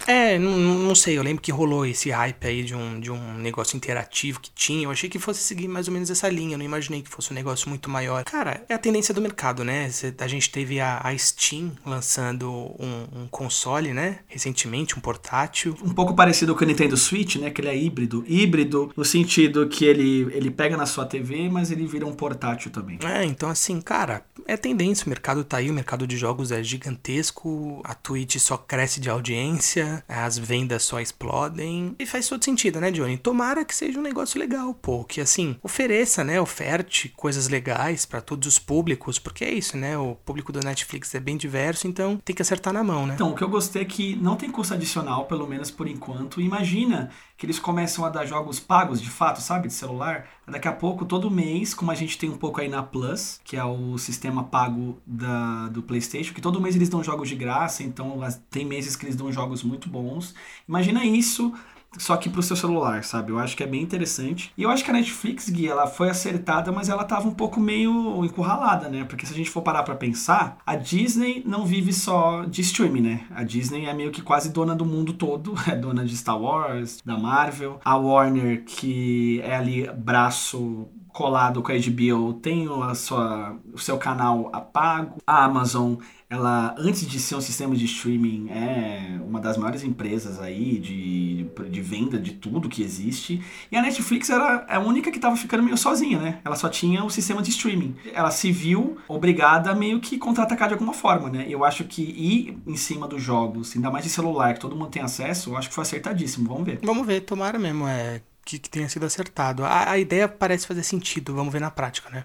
É, 0.07 0.39
não, 0.39 0.57
não 0.57 0.95
sei, 0.95 1.19
eu 1.19 1.23
lembro 1.23 1.43
que 1.43 1.51
rolou 1.51 1.85
esse 1.85 2.11
hype 2.11 2.47
aí 2.47 2.63
de 2.63 2.75
um, 2.75 3.01
de 3.01 3.11
um 3.11 3.35
negócio 3.39 3.77
interativo 3.77 4.41
que 4.41 4.51
tinha. 4.51 4.85
Eu 4.85 4.91
achei 4.91 5.09
que 5.09 5.19
fosse 5.19 5.41
seguir 5.41 5.67
mais 5.67 5.89
ou 5.89 5.95
menos 5.95 6.11
essa 6.11 6.29
linha, 6.29 6.55
eu 6.55 6.59
não 6.59 6.65
imaginei 6.65 7.03
que 7.03 7.09
fosse 7.09 7.33
um 7.33 7.35
negócio 7.35 7.69
muito 7.69 7.91
maior. 7.91 8.25
Cara, 8.25 8.65
é 8.69 8.75
a 8.75 8.79
tendência 8.79 9.13
do 9.13 9.21
mercado, 9.21 9.65
né? 9.65 9.91
A 10.19 10.29
gente 10.29 10.51
teve 10.51 10.81
a, 10.81 11.01
a 11.03 11.17
Steam 11.17 11.73
lançando 11.85 12.51
um, 12.51 13.23
um, 13.23 13.29
console, 13.29 13.93
né? 13.93 14.21
Recentemente, 14.29 14.97
um 14.97 15.01
portátil. 15.01 15.77
Um 15.83 15.93
pouco 15.93 16.15
parecido 16.15 16.55
com 16.55 16.65
o 16.65 16.67
Nintendo 16.67 16.97
Switch, 16.97 17.37
né? 17.37 17.51
Que 17.51 17.61
ele 17.61 17.69
é 17.69 17.77
híbrido. 17.77 18.25
Híbrido 18.27 18.93
no 18.97 19.05
sentido 19.05 19.67
que 19.69 19.85
ele, 19.85 20.29
ele 20.33 20.51
pega 20.51 20.77
na 20.77 20.87
sua 20.87 21.05
TV, 21.05 21.49
mas 21.49 21.71
ele 21.71 21.87
vira 21.87 22.07
um 22.07 22.13
portátil 22.13 22.71
também. 22.71 22.99
É, 23.03 23.25
então 23.25 23.49
assim, 23.49 23.81
cara, 23.81 24.23
é 24.47 24.57
tendência. 24.57 25.07
O 25.07 25.09
mercado 25.09 25.43
tá 25.43 25.57
aí, 25.57 25.69
o 25.69 25.75
mercado 25.75 26.07
de 26.07 26.17
jogos 26.17 26.53
é 26.53 26.63
gigantesco, 26.63 27.81
a 27.85 27.95
Twitch 27.95 28.37
só 28.39 28.57
cresce 28.57 29.01
de 29.01 29.11
audiência 29.11 29.96
as 30.09 30.39
vendas 30.39 30.83
só 30.83 31.01
explodem. 31.01 31.95
E 31.99 32.07
faz 32.07 32.29
todo 32.29 32.45
sentido, 32.45 32.81
né, 32.81 32.91
Johnny? 32.91 33.17
Tomara 33.17 33.65
que 33.65 33.75
seja 33.75 33.99
um 33.99 34.03
negócio 34.03 34.39
legal, 34.39 34.75
pô, 34.75 35.05
que 35.05 35.21
assim, 35.21 35.57
ofereça, 35.63 36.25
né, 36.25 36.41
oferte 36.41 37.09
coisas 37.17 37.49
legais 37.49 38.05
para 38.05 38.21
todos 38.21 38.47
os 38.49 38.59
públicos, 38.59 39.19
porque 39.19 39.45
é 39.45 39.53
isso, 39.53 39.77
né? 39.77 39.97
O 39.97 40.15
público 40.15 40.53
do 40.53 40.61
Netflix 40.61 41.15
é 41.15 41.21
bem 41.21 41.37
diverso, 41.37 41.87
então 41.87 42.19
tem 42.25 42.35
que 42.35 42.43
acertar 42.43 42.73
na 42.73 42.83
mão, 42.83 43.07
né? 43.07 43.15
Então, 43.15 43.31
o 43.31 43.35
que 43.35 43.43
eu 43.43 43.49
gostei 43.49 43.83
é 43.83 43.85
que 43.85 44.17
não 44.17 44.37
tem 44.37 44.51
custo 44.51 44.75
adicional, 44.75 45.27
pelo 45.27 45.47
menos 45.47 45.71
por 45.71 45.89
enquanto. 45.89 46.41
Imagina 46.41 47.11
que 47.37 47.45
eles 47.45 47.59
começam 47.59 48.05
a 48.05 48.09
dar 48.09 48.25
jogos 48.25 48.59
pagos 48.59 49.01
de 49.01 49.11
fato, 49.11 49.41
sabe, 49.41 49.69
de 49.69 49.75
celular. 49.75 50.27
Daqui 50.47 50.69
a 50.69 50.73
pouco, 50.73 51.05
todo 51.05 51.31
mês, 51.31 51.75
como 51.75 51.91
a 51.91 51.95
gente 51.95 52.17
tem 52.17 52.31
um 52.31 52.37
pouco 52.37 52.61
aí 52.61 52.69
na 52.69 52.83
Plus, 52.83 53.41
que 53.45 53.57
é 53.57 53.65
o 53.65 53.99
sistema 53.99 54.45
pago 54.45 54.99
da, 55.07 55.69
do 55.69 55.83
PlayStation, 55.83 56.33
que 56.33 56.41
todo 56.41 56.61
mês 56.61 56.75
eles 56.75 56.89
dão 56.89 57.05
jogos 57.05 57.29
de 57.29 57.37
graça, 57.37 57.83
então 57.83 58.21
tem 58.51 58.65
meses 58.65 58.97
que 58.97 59.05
eles 59.05 59.17
dão 59.17 59.31
jogos 59.31 59.63
muito 59.63 59.89
bons. 59.89 60.35
Imagina 60.67 61.05
isso 61.05 61.53
só 61.99 62.17
que 62.17 62.29
pro 62.29 62.43
seu 62.43 62.57
celular, 62.57 63.05
sabe? 63.05 63.33
Eu 63.33 63.39
acho 63.39 63.57
que 63.57 63.63
é 63.63 63.67
bem 63.67 63.83
interessante. 63.83 64.53
E 64.57 64.63
eu 64.63 64.71
acho 64.71 64.85
que 64.85 64.91
a 64.91 64.95
Netflix, 64.95 65.49
Gui, 65.49 65.69
ela 65.69 65.87
foi 65.87 66.11
acertada, 66.11 66.73
mas 66.73 66.89
ela 66.89 67.05
tava 67.05 67.29
um 67.29 67.35
pouco 67.35 67.61
meio 67.61 68.25
encurralada, 68.25 68.89
né? 68.89 69.05
Porque 69.05 69.27
se 69.27 69.33
a 69.33 69.37
gente 69.37 69.51
for 69.51 69.63
parar 69.63 69.83
pra 69.83 69.95
pensar, 69.95 70.59
a 70.67 70.77
Disney 70.77 71.43
não 71.47 71.65
vive 71.65 71.93
só 71.93 72.45
de 72.45 72.61
streaming, 72.61 73.03
né? 73.03 73.25
A 73.31 73.43
Disney 73.43 73.87
é 73.87 73.95
meio 73.95 74.11
que 74.11 74.23
quase 74.23 74.51
dona 74.51 74.75
do 74.75 74.85
mundo 74.85 75.13
todo, 75.13 75.55
é 75.69 75.75
dona 75.75 76.05
de 76.05 76.17
Star 76.17 76.41
Wars, 76.41 77.01
da 77.05 77.19
Marvel. 77.19 77.81
A 77.85 77.97
Warner, 77.97 78.65
que 78.65 79.41
é 79.43 79.57
ali 79.57 79.91
braço 79.91 80.89
colado 81.17 81.63
com 81.63 81.73
a 81.73 81.75
HBO, 81.75 82.35
tem 82.35 82.69
a 82.83 82.95
sua, 82.95 83.57
o 83.73 83.79
seu 83.79 83.97
canal 83.97 84.51
apago. 84.53 85.17
A 85.27 85.45
Amazon 85.45 85.95
ela, 86.29 86.75
antes 86.77 87.07
de 87.07 87.19
ser 87.19 87.37
um 87.37 87.41
sistema 87.41 87.75
de 87.75 87.87
streaming, 87.87 88.51
é 88.51 89.19
uma 89.25 89.41
das 89.41 89.57
maiores 89.57 89.83
empresas 89.83 90.41
aí 90.41 90.79
de, 90.79 91.47
de 91.71 91.81
venda 91.81 92.19
de 92.19 92.33
tudo 92.33 92.69
que 92.69 92.83
existe. 92.83 93.41
E 93.73 93.77
a 93.77 93.81
Netflix 93.81 94.29
era 94.29 94.67
a 94.69 94.79
única 94.79 95.11
que 95.11 95.17
estava 95.17 95.37
ficando 95.37 95.63
meio 95.63 95.79
sozinha, 95.79 96.19
né? 96.19 96.41
Ela 96.45 96.57
só 96.57 96.69
tinha 96.69 97.03
o 97.03 97.09
sistema 97.09 97.41
de 97.41 97.51
streaming. 97.51 97.97
Ela 98.13 98.31
se 98.31 98.53
viu 98.53 98.99
obrigada 99.09 99.71
a 99.71 99.75
meio 99.75 100.01
que 100.01 100.19
contra-atacar 100.19 100.69
de 100.69 100.75
alguma 100.75 100.93
forma, 100.93 101.31
né? 101.31 101.47
Eu 101.49 101.65
acho 101.65 101.85
que 101.85 102.03
ir 102.03 102.59
em 102.67 102.77
cima 102.77 103.09
dos 103.09 103.23
jogos, 103.23 103.75
ainda 103.75 103.91
mais 103.91 104.05
de 104.05 104.11
celular, 104.11 104.53
que 104.53 104.61
todo 104.61 104.77
mundo 104.77 104.91
tem 104.91 105.03
acesso, 105.03 105.51
eu 105.51 105.57
acho 105.57 105.69
que 105.71 105.75
foi 105.75 105.83
acertadíssimo. 105.83 106.47
Vamos 106.47 106.65
ver. 106.65 106.81
Vamos 106.83 107.07
ver, 107.07 107.21
tomara 107.21 107.59
mesmo. 107.59 107.87
É 107.87 108.21
que, 108.47 108.61
que 108.61 108.71
tenha 108.71 108.89
sido 108.89 109.05
acertado. 109.05 109.65
A, 109.65 109.91
a 109.91 109.99
ideia 109.99 110.29
parece 110.29 110.67
fazer 110.67 110.85
sentido, 110.85 111.35
vamos 111.35 111.53
ver 111.53 111.61
na 111.61 111.71
prática, 111.71 112.09
né? 112.09 112.23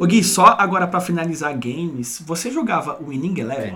O 0.00 0.06
Gui, 0.06 0.22
só 0.22 0.56
agora 0.58 0.86
para 0.86 1.00
finalizar 1.00 1.52
games, 1.58 2.22
você 2.24 2.50
jogava 2.50 3.02
o 3.02 3.08
Winning 3.08 3.40
Eleven? 3.40 3.74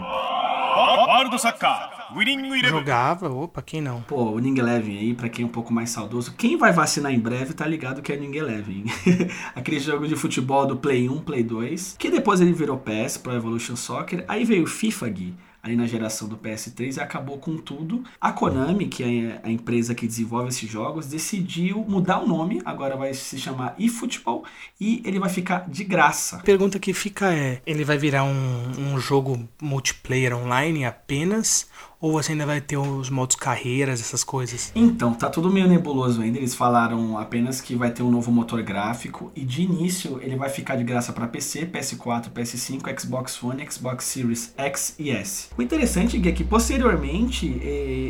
Jogava, 2.68 3.29
opa, 3.29 3.61
quem 3.61 3.81
não? 3.81 4.03
Pô, 4.03 4.23
o 4.23 4.35
Winning 4.37 4.59
Eleven 4.59 4.97
aí, 4.97 5.14
pra 5.14 5.29
quem 5.29 5.44
é 5.44 5.47
um 5.47 5.51
pouco 5.51 5.73
mais 5.73 5.90
saudoso, 5.90 6.35
quem 6.37 6.57
vai 6.57 6.73
vacinar 6.73 7.12
em 7.12 7.18
breve 7.18 7.53
tá 7.53 7.66
ligado 7.66 8.01
que 8.01 8.12
é 8.12 8.16
o 8.16 8.21
Winning 8.21 8.37
Eleven. 8.37 8.85
Aquele 9.57 9.81
jogo 9.81 10.07
de 10.07 10.14
futebol 10.14 10.66
do 10.66 10.77
Play 10.77 11.09
1, 11.09 11.21
Play 11.23 11.42
2, 11.42 11.97
que 11.99 12.11
depois 12.11 12.40
ele 12.40 12.53
virou 12.53 12.79
PS, 12.79 13.16
Pro 13.16 13.35
Evolution 13.35 13.75
Soccer, 13.75 14.25
aí 14.29 14.44
veio 14.44 14.64
o 14.64 14.68
FIFA, 14.68 15.09
Gui, 15.09 15.35
ali 15.62 15.77
na 15.77 15.87
geração 15.87 16.29
do 16.29 16.37
PS3 16.37 16.97
e 16.97 17.01
acabou 17.01 17.38
com 17.38 17.57
tudo. 17.57 18.05
A 18.21 18.33
Konami, 18.33 18.87
que 18.87 19.03
é 19.03 19.40
a 19.42 19.51
empresa 19.51 19.94
que 19.94 20.07
desenvolve 20.07 20.49
esses 20.49 20.71
jogos, 20.71 21.07
decidiu 21.07 21.85
mudar 21.87 22.21
o 22.21 22.27
nome, 22.27 22.62
agora 22.64 22.97
vai 22.97 23.12
se 23.14 23.38
chamar 23.38 23.75
eFootball 23.79 24.44
e 24.81 25.03
ele 25.05 25.18
vai 25.18 25.29
ficar 25.29 25.68
de 25.68 25.85
graça. 25.85 26.37
A 26.37 26.42
pergunta 26.42 26.79
que 26.79 26.92
fica 26.92 27.33
é: 27.33 27.61
ele 27.66 27.85
vai 27.85 27.99
virar 27.99 28.25
um, 28.25 28.94
um 28.94 28.99
jogo 28.99 29.49
multiplayer 29.61 30.37
online 30.37 30.85
apenas 30.85 31.68
ou 32.01 32.13
você 32.13 32.33
ainda 32.33 32.47
vai 32.47 32.61
ter 32.61 32.77
os 32.77 33.11
modos 33.11 33.35
carreiras, 33.35 34.01
essas 34.01 34.23
coisas? 34.23 34.71
Então, 34.75 35.15
tá 35.15 35.29
tudo 35.29 35.51
meio 35.51 35.67
nebuloso 35.67 36.23
ainda. 36.23 36.39
Eles 36.39 36.55
falaram 36.55 37.19
apenas 37.19 37.61
que 37.61 37.75
vai 37.75 37.91
ter 37.91 38.03
um 38.03 38.11
novo 38.11 38.31
motor 38.31 38.63
gráfico 38.63 39.33
e 39.35 39.45
de 39.45 39.63
início 39.63 40.21
ele 40.23 40.37
vai 40.37 40.49
ficar 40.49 40.77
de 40.77 40.85
graça 40.85 41.13
para 41.13 41.27
PC, 41.27 41.67
PS4, 41.67 42.31
PS5, 42.31 43.01
Xbox 43.01 43.43
One, 43.43 43.67
Xbox 43.69 44.05
Series 44.05 44.53
X 44.57 44.95
e 44.99 45.11
S. 45.11 45.49
O 45.59 45.63
interessante 45.63 46.17
é 46.29 46.33
que 46.33 46.45
posteriormente 46.45 47.61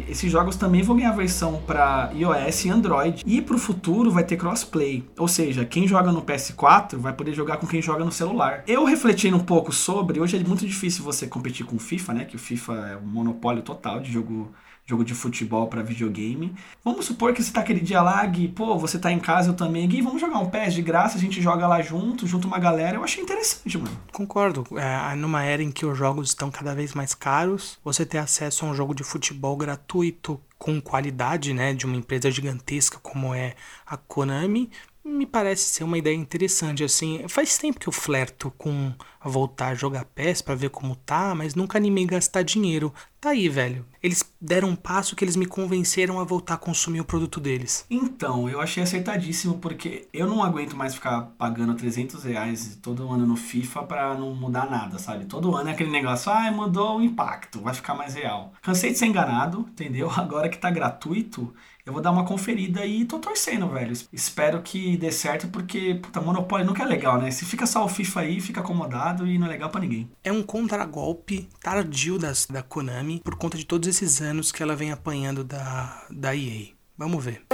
esses 0.09 0.31
jogos 0.31 0.57
também 0.57 0.83
vão 0.83 0.97
ganhar 0.97 1.13
versão 1.13 1.63
para 1.67 2.11
iOS 2.15 2.65
e 2.67 2.69
Android 2.71 3.23
e 3.27 3.41
para 3.41 3.57
o 3.57 3.59
futuro 3.59 4.11
vai 4.11 4.25
ter 4.25 4.37
crossplay, 4.37 5.05
ou 5.17 5.29
seja, 5.29 5.65
quem 5.65 5.89
joga 5.89 6.13
no 6.13 6.23
PS4 6.23 6.97
vai 6.97 7.13
poder 7.13 7.33
jogar 7.33 7.57
com 7.57 7.67
quem 7.67 7.81
joga 7.81 8.05
no 8.05 8.13
celular. 8.13 8.63
Eu 8.67 8.85
refletindo 8.85 9.37
um 9.37 9.41
pouco 9.41 9.73
sobre, 9.73 10.21
hoje 10.21 10.37
é 10.37 10.41
muito 10.41 10.67
difícil 10.67 11.03
você 11.03 11.27
competir 11.27 11.65
com 11.65 11.77
o 11.77 11.79
FIFA, 11.79 12.15
né? 12.15 12.25
Que 12.25 12.37
o 12.37 12.39
FIFA 12.39 12.73
é 12.75 12.97
um 12.97 13.07
monopólio 13.07 13.63
total 13.63 13.78
total 13.79 14.01
de 14.01 14.13
jogo 14.13 14.53
jogo 14.89 15.05
de 15.05 15.13
futebol 15.13 15.67
para 15.67 15.83
videogame. 15.83 16.55
Vamos 16.83 17.05
supor 17.05 17.35
que 17.35 17.43
você 17.43 17.53
tá 17.53 17.61
aquele 17.61 17.81
dia 17.81 18.01
lá, 18.01 18.25
Gui, 18.25 18.49
pô, 18.49 18.79
você 18.79 18.99
tá 18.99 19.13
em 19.13 19.21
casa, 19.21 19.51
eu 19.51 19.55
também, 19.55 19.87
Gui, 19.87 20.01
vamos 20.01 20.19
jogar 20.19 20.39
um 20.39 20.49
PES 20.49 20.73
de 20.73 20.81
graça, 20.81 21.19
a 21.19 21.21
gente 21.21 21.43
joga 21.43 21.67
lá 21.67 21.83
junto, 21.83 22.27
junto 22.27 22.49
uma 22.49 22.59
galera. 22.59 22.97
Eu 22.97 23.05
achei 23.05 23.23
interessante, 23.23 23.77
mano. 23.77 23.95
Concordo. 24.11 24.67
É, 24.79 25.15
numa 25.15 25.45
era 25.45 25.63
em 25.63 25.71
que 25.71 25.85
os 25.85 25.97
jogos 25.97 26.29
estão 26.29 26.51
cada 26.51 26.75
vez 26.75 26.95
mais 26.95 27.13
caros, 27.13 27.79
você 27.85 28.07
ter 28.07 28.17
acesso 28.17 28.65
a 28.65 28.71
um 28.71 28.75
jogo 28.75 28.95
de 28.95 29.05
futebol 29.05 29.55
gratuito 29.59 30.41
com 30.57 30.81
qualidade, 30.81 31.53
né, 31.53 31.75
de 31.75 31.85
uma 31.85 31.95
empresa 31.95 32.31
gigantesca 32.31 32.99
como 33.03 33.35
é 33.35 33.55
a 33.87 33.97
Konami, 33.97 34.71
me 35.09 35.27
parece 35.27 35.65
ser 35.65 35.85
uma 35.85 35.99
ideia 35.99 36.15
interessante, 36.15 36.85
assim. 36.85 37.27
Faz 37.29 37.57
tempo 37.59 37.81
que 37.81 37.89
eu 37.89 37.93
flerto 37.93 38.53
com 38.57 38.93
voltar 39.25 39.69
a 39.69 39.75
jogar 39.75 40.05
PES 40.05 40.43
para 40.43 40.55
ver 40.55 40.71
como 40.71 40.95
tá, 40.95 41.35
mas 41.35 41.55
nunca 41.55 41.79
animei 41.79 42.07
gastar 42.07 42.43
dinheiro. 42.43 42.93
Tá 43.21 43.31
aí, 43.31 43.49
velho. 43.49 43.85
Eles 44.01 44.25
deram 44.41 44.69
um 44.69 44.77
passo 44.77 45.17
que 45.17 45.25
eles 45.25 45.35
me 45.35 45.45
convenceram 45.45 46.21
a 46.21 46.25
voltar 46.25 46.55
a 46.55 46.59
consumir 46.59 47.01
o 47.01 47.05
produto 47.05 47.41
deles. 47.41 47.85
Então, 47.91 48.49
eu 48.49 48.61
achei 48.61 48.81
acertadíssimo, 48.81 49.59
porque 49.59 50.07
eu 50.13 50.29
não 50.29 50.43
aguento 50.43 50.77
mais 50.77 50.95
ficar 50.95 51.23
pagando 51.37 51.75
300 51.75 52.23
reais 52.23 52.79
todo 52.81 53.11
ano 53.11 53.27
no 53.27 53.35
FIFA 53.35 53.83
pra 53.83 54.15
não 54.15 54.35
mudar 54.35 54.71
nada, 54.71 54.99
sabe? 54.99 55.25
Todo 55.25 55.57
ano 55.57 55.69
é 55.69 55.73
aquele 55.73 55.91
negócio, 55.91 56.31
ah, 56.31 56.51
mudou 56.53 56.99
o 56.99 57.03
impacto, 57.03 57.61
vai 57.61 57.75
ficar 57.75 57.95
mais 57.95 58.15
real. 58.15 58.53
Cansei 58.63 58.93
de 58.93 58.99
ser 58.99 59.07
enganado, 59.07 59.67
entendeu? 59.69 60.09
Agora 60.17 60.49
que 60.49 60.59
tá 60.59 60.71
gratuito, 60.71 61.53
eu 61.89 61.93
vou 61.93 62.03
dar 62.03 62.11
uma 62.11 62.27
conferida 62.27 62.85
e 62.85 63.07
tô 63.07 63.19
torcendo, 63.19 63.67
velho. 63.67 63.95
Espero 64.13 64.61
que 64.61 64.99
dê 64.99 65.11
certo, 65.11 65.49
porque, 65.49 65.95
puta, 65.95 66.21
Monopólio 66.21 66.67
nunca 66.67 66.83
é 66.83 66.87
legal, 66.87 67.19
né? 67.19 67.31
Se 67.31 67.47
fica 67.47 67.67
só 67.67 67.83
o 67.83 67.89
FIFA 67.89 68.21
aí, 68.21 68.41
fica 68.43 68.61
acomodado 68.61 69.27
e 69.27 69.39
não 69.39 69.47
é 69.47 69.51
legal 69.51 69.71
para 69.71 69.81
ninguém. 69.81 70.11
É 70.23 70.31
um 70.31 70.43
contragolpe 70.43 71.49
tardio 71.63 72.19
das, 72.19 72.45
da 72.45 72.63
Konami 72.63 73.23
por 73.25 73.37
conta 73.37 73.57
de 73.57 73.65
todos 73.65 73.89
esses 73.89 74.21
anos 74.21 74.53
que 74.53 74.63
ela 74.63 74.77
vem 74.77 74.93
apanhando 74.93 75.43
da, 75.43 76.07
da 76.11 76.37
EA. 76.37 76.67
Vamos 76.95 77.25
ver. 77.25 77.45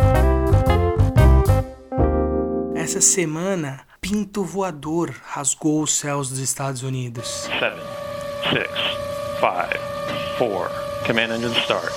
Essa 2.74 3.00
semana, 3.00 3.82
pinto 4.00 4.42
voador 4.42 5.14
rasgou 5.26 5.80
os 5.80 5.94
céus 5.96 6.28
dos 6.28 6.40
Estados 6.40 6.82
Unidos. 6.82 7.48
7, 7.60 7.76
6, 8.52 8.68
5, 10.38 10.38
4, 10.38 10.70
Command 11.06 11.36
Engine 11.36 11.56
Start, 11.60 11.92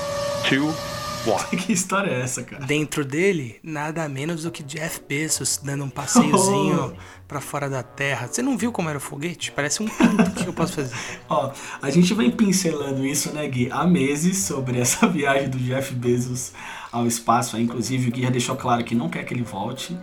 2, 0.52 0.97
que 1.58 1.74
história 1.74 2.12
é 2.12 2.22
essa, 2.22 2.44
cara? 2.44 2.66
Dentro 2.66 3.04
dele, 3.04 3.58
nada 3.64 4.08
menos 4.08 4.44
do 4.44 4.52
que 4.52 4.64
Jeff 4.64 5.02
Bezos 5.08 5.60
dando 5.62 5.84
um 5.84 5.90
passeiozinho 5.90 6.94
oh. 6.98 7.26
para 7.28 7.42
fora 7.42 7.70
da 7.70 7.84
Terra. 7.84 8.28
Você 8.28 8.42
não 8.42 8.58
viu 8.58 8.72
como 8.72 8.90
era 8.90 8.98
o 8.98 9.02
foguete? 9.02 9.52
Parece 9.52 9.82
um 9.84 9.88
pinto. 9.88 10.22
O 10.22 10.32
que 10.32 10.48
eu 10.48 10.54
posso 10.54 10.74
fazer? 10.74 10.96
Ó, 11.30 11.52
a 11.82 11.90
gente 11.90 12.14
vem 12.14 12.32
pincelando 12.32 13.06
isso, 13.06 13.34
né, 13.34 13.48
Gui, 13.48 13.70
há 13.72 13.86
meses 13.86 14.38
sobre 14.40 14.80
essa 14.80 15.08
viagem 15.08 15.50
do 15.50 15.58
Jeff 15.58 15.94
Bezos 15.94 16.52
ao 16.92 17.06
espaço. 17.06 17.58
Inclusive, 17.58 18.10
o 18.10 18.12
Gui 18.12 18.24
já 18.24 18.30
deixou 18.30 18.56
claro 18.56 18.84
que 18.84 18.96
não 18.96 19.10
quer 19.10 19.24
que 19.24 19.34
ele 19.34 19.44
volte. 19.44 19.98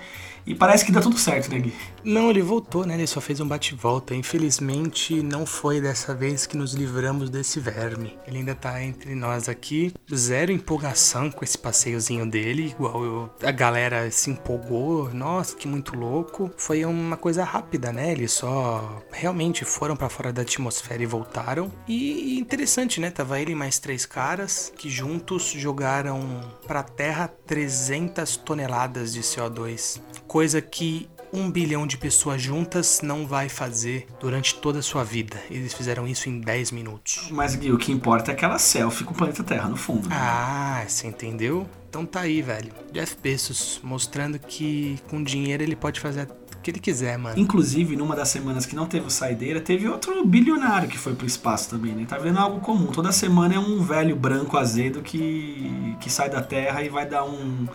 E 0.46 0.54
parece 0.54 0.85
que 0.85 0.92
dá 0.92 1.00
tudo 1.00 1.18
certo, 1.18 1.50
né, 1.50 1.59
Gui? 1.59 1.74
Não, 2.04 2.28
ele 2.28 2.42
voltou, 2.42 2.85
né? 2.85 2.94
Ele 2.94 3.07
só 3.07 3.20
fez 3.20 3.40
um 3.40 3.48
bate-volta. 3.48 4.14
Infelizmente, 4.14 5.22
não 5.22 5.46
foi 5.46 5.80
dessa 5.80 6.14
vez 6.14 6.46
que 6.46 6.57
nos 6.57 6.74
livramos 6.74 7.30
desse 7.30 7.59
verme. 7.59 8.18
Ele 8.26 8.38
ainda 8.38 8.54
tá 8.54 8.83
entre 8.83 9.14
nós 9.14 9.48
aqui. 9.48 9.92
Zero 10.14 10.52
empolgação 10.52 11.30
com 11.30 11.44
esse 11.44 11.57
passeiozinho 11.57 12.28
dele, 12.28 12.68
igual 12.68 13.04
eu, 13.04 13.30
a 13.42 13.50
galera 13.50 14.11
se 14.11 14.30
empolgou. 14.30 15.12
Nossa, 15.14 15.57
que 15.57 15.66
muito 15.66 15.96
louco. 15.96 16.50
Foi 16.59 16.85
uma 16.85 17.16
coisa 17.16 17.42
rápida, 17.42 17.90
né? 17.90 18.12
Eles 18.12 18.33
só 18.33 19.02
realmente 19.11 19.64
foram 19.64 19.96
para 19.96 20.11
fora 20.11 20.33
da 20.33 20.42
atmosfera 20.42 21.02
e 21.02 21.07
voltaram. 21.07 21.72
E 21.88 22.38
interessante, 22.38 23.00
né? 23.00 23.11
Tava 23.11 23.40
ele 23.40 23.52
e 23.52 23.57
mais 23.57 23.78
três 23.78 24.04
caras 24.04 24.72
que 24.76 24.90
juntos 24.90 25.50
jogaram 25.57 26.40
pra 26.66 26.83
Terra 26.83 27.28
300 27.46 28.37
toneladas 28.37 29.12
de 29.14 29.20
CO2 29.20 30.00
coisa 30.35 30.61
que 30.61 31.09
um 31.33 31.49
bilhão 31.49 31.87
de 31.87 31.97
pessoas 31.97 32.42
juntas 32.42 33.01
não 33.05 33.25
vai 33.25 33.49
fazer 33.49 34.05
durante 34.18 34.57
toda 34.57 34.81
a 34.81 34.83
sua 34.83 35.05
vida. 35.05 35.37
Eles 35.49 35.73
fizeram 35.73 36.09
isso 36.09 36.29
em 36.29 36.40
10 36.40 36.73
minutos. 36.73 37.29
Mas 37.31 37.55
Gui, 37.55 37.70
o 37.70 37.79
que 37.79 37.92
importa 37.92 38.33
é 38.33 38.35
aquela 38.35 38.59
selfie 38.59 39.05
com 39.05 39.14
o 39.14 39.16
planeta 39.16 39.44
Terra 39.44 39.68
no 39.68 39.77
fundo. 39.77 40.09
Né? 40.09 40.16
Ah, 40.18 40.85
você 40.88 41.07
entendeu? 41.07 41.68
Então 41.88 42.05
tá 42.05 42.23
aí, 42.23 42.42
velho. 42.42 42.73
Jeff 42.92 43.16
Bezos 43.23 43.79
mostrando 43.81 44.37
que 44.37 44.99
com 45.09 45.23
dinheiro 45.23 45.62
ele 45.62 45.77
pode 45.77 46.01
fazer 46.01 46.27
o 46.27 46.59
que 46.61 46.73
ele 46.73 46.81
quiser, 46.81 47.16
mano. 47.16 47.38
Inclusive, 47.38 47.94
numa 47.94 48.16
das 48.16 48.27
semanas 48.27 48.66
que 48.66 48.75
não 48.75 48.87
teve 48.87 49.07
o 49.07 49.11
saideira, 49.11 49.61
teve 49.61 49.87
outro 49.88 50.27
bilionário 50.27 50.88
que 50.88 50.99
foi 50.99 51.14
pro 51.14 51.29
espaço 51.29 51.70
também, 51.70 51.92
né? 51.92 52.07
Tá 52.09 52.18
vendo 52.18 52.40
algo 52.40 52.59
comum. 52.59 52.87
Toda 52.87 53.12
semana 53.12 53.55
é 53.55 53.59
um 53.61 53.81
velho 53.85 54.16
branco 54.16 54.57
azedo 54.57 55.01
que, 55.01 55.97
que 56.01 56.11
sai 56.11 56.29
da 56.29 56.42
Terra 56.42 56.83
e 56.83 56.88
vai 56.88 57.07
dar 57.07 57.23
um 57.23 57.68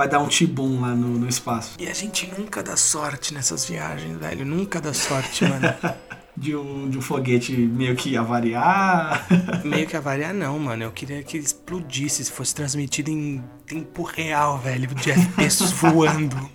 vai 0.00 0.08
dar 0.08 0.18
um 0.18 0.28
tibum 0.28 0.80
lá 0.80 0.94
no, 0.94 1.08
no 1.08 1.28
espaço. 1.28 1.74
E 1.78 1.86
a 1.86 1.92
gente 1.92 2.26
nunca 2.38 2.62
dá 2.62 2.74
sorte 2.74 3.34
nessas 3.34 3.66
viagens, 3.66 4.16
velho. 4.16 4.46
Nunca 4.46 4.80
dá 4.80 4.94
sorte, 4.94 5.44
mano. 5.44 5.74
de 6.34 6.56
um, 6.56 6.88
de 6.88 6.96
um 6.96 7.02
foguete 7.02 7.52
meio 7.52 7.94
que 7.94 8.16
avariar. 8.16 9.26
meio 9.62 9.86
que 9.86 9.94
avariar, 9.94 10.32
não, 10.32 10.58
mano. 10.58 10.84
Eu 10.84 10.90
queria 10.90 11.22
que 11.22 11.36
explodisse, 11.36 12.24
se 12.24 12.32
fosse 12.32 12.54
transmitido 12.54 13.10
em 13.10 13.44
tempo 13.66 14.02
real, 14.02 14.58
velho. 14.58 14.88
Jeff 14.94 15.20
Bezos 15.36 15.70
voando. 15.76 16.48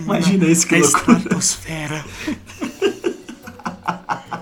Imagina 0.00 0.46
isso 0.46 0.66
que 0.66 0.76
loucura. 0.76 1.18
estratosfera. 1.18 2.04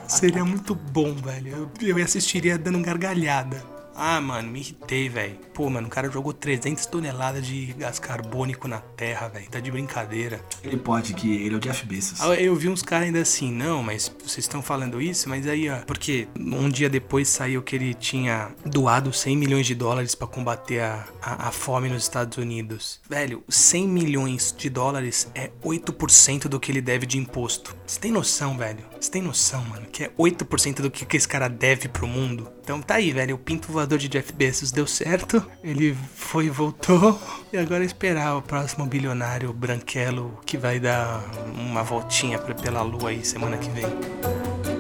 Seria 0.08 0.46
muito 0.46 0.74
bom, 0.74 1.14
velho. 1.14 1.70
Eu, 1.78 1.88
eu 1.98 2.02
assistiria 2.02 2.56
dando 2.56 2.80
gargalhada. 2.80 3.73
Ah, 3.94 4.20
mano, 4.20 4.50
me 4.50 4.61
irritei, 4.61 5.09
velho. 5.09 5.38
Pô, 5.52 5.70
mano, 5.70 5.87
o 5.87 5.90
cara 5.90 6.11
jogou 6.11 6.33
300 6.33 6.87
toneladas 6.87 7.46
de 7.46 7.66
gás 7.78 7.98
carbônico 7.98 8.66
na 8.66 8.80
Terra, 8.80 9.28
velho. 9.28 9.48
Tá 9.48 9.61
de 9.61 9.70
brincadeira. 9.70 10.40
Ele 10.62 10.76
pode, 10.76 11.14
que 11.14 11.33
ele 11.44 11.54
é 11.54 11.59
o 11.59 11.61
Jeff 11.61 11.87
Bezos. 11.87 12.20
Ah, 12.20 12.35
eu 12.35 12.54
vi 12.57 12.68
uns 12.68 12.83
caras 12.83 13.07
ainda 13.07 13.20
assim, 13.20 13.52
não, 13.52 13.83
mas 13.83 14.12
vocês 14.22 14.44
estão 14.44 14.62
falando 14.62 15.00
isso, 15.00 15.28
mas 15.28 15.46
aí, 15.46 15.68
ó. 15.68 15.78
Porque 15.87 16.28
um 16.37 16.68
dia 16.68 16.90
depois 16.90 17.28
saiu 17.28 17.62
que 17.62 17.76
ele 17.76 17.94
tinha 17.94 18.52
doado 18.64 19.12
100 19.12 19.37
milhões 19.37 19.66
de 19.66 19.74
dólares 19.74 20.14
para 20.14 20.26
combater 20.26 20.80
a, 20.80 21.04
a, 21.22 21.48
a, 21.48 21.50
fome 21.52 21.88
nos 21.88 22.02
Estados 22.02 22.37
Unidos. 22.38 23.00
Velho, 23.09 23.42
100 23.48 23.88
milhões 23.88 24.54
de 24.57 24.68
dólares 24.68 25.30
é 25.35 25.50
8% 25.62 26.48
do 26.48 26.59
que 26.59 26.72
ele 26.72 26.80
deve 26.80 27.07
de 27.07 27.18
imposto. 27.18 27.76
Você 27.87 28.00
tem 28.00 28.11
noção, 28.11 28.57
velho? 28.57 28.85
Você 29.00 29.11
tem 29.11 29.22
noção, 29.22 29.64
mano, 29.64 29.87
que 29.87 30.04
é 30.04 30.11
8% 30.18 30.80
do 30.80 30.90
que, 30.90 31.04
que 31.04 31.16
esse 31.16 31.28
cara 31.28 31.48
deve 31.48 31.88
pro 31.88 32.07
mundo? 32.07 32.50
Então 32.62 32.80
tá 32.80 32.94
aí, 32.94 33.12
velho. 33.12 33.35
O 33.35 33.38
pinto 33.38 33.70
voador 33.85 33.99
de 33.99 34.09
Jeff 34.09 34.33
Bezos 34.33 34.73
deu 34.73 34.87
certo. 34.87 35.44
Ele 35.62 35.94
foi 36.14 36.47
e 36.47 36.51
voltou. 36.51 37.20
E 37.53 37.59
agora 37.59 37.83
é 37.83 37.87
esperar 37.87 38.37
o 38.37 38.42
próximo 38.42 38.87
bilionário 38.87 39.53
branquelo 39.53 40.40
que 40.47 40.57
vai 40.57 40.81
dar 40.81 41.23
uma 41.55 41.83
voltinha 41.83 42.38
pela 42.38 42.83
lua 42.83 43.11
aí 43.11 43.25
semana 43.25 43.59
que 43.59 43.68
vem. 43.68 44.73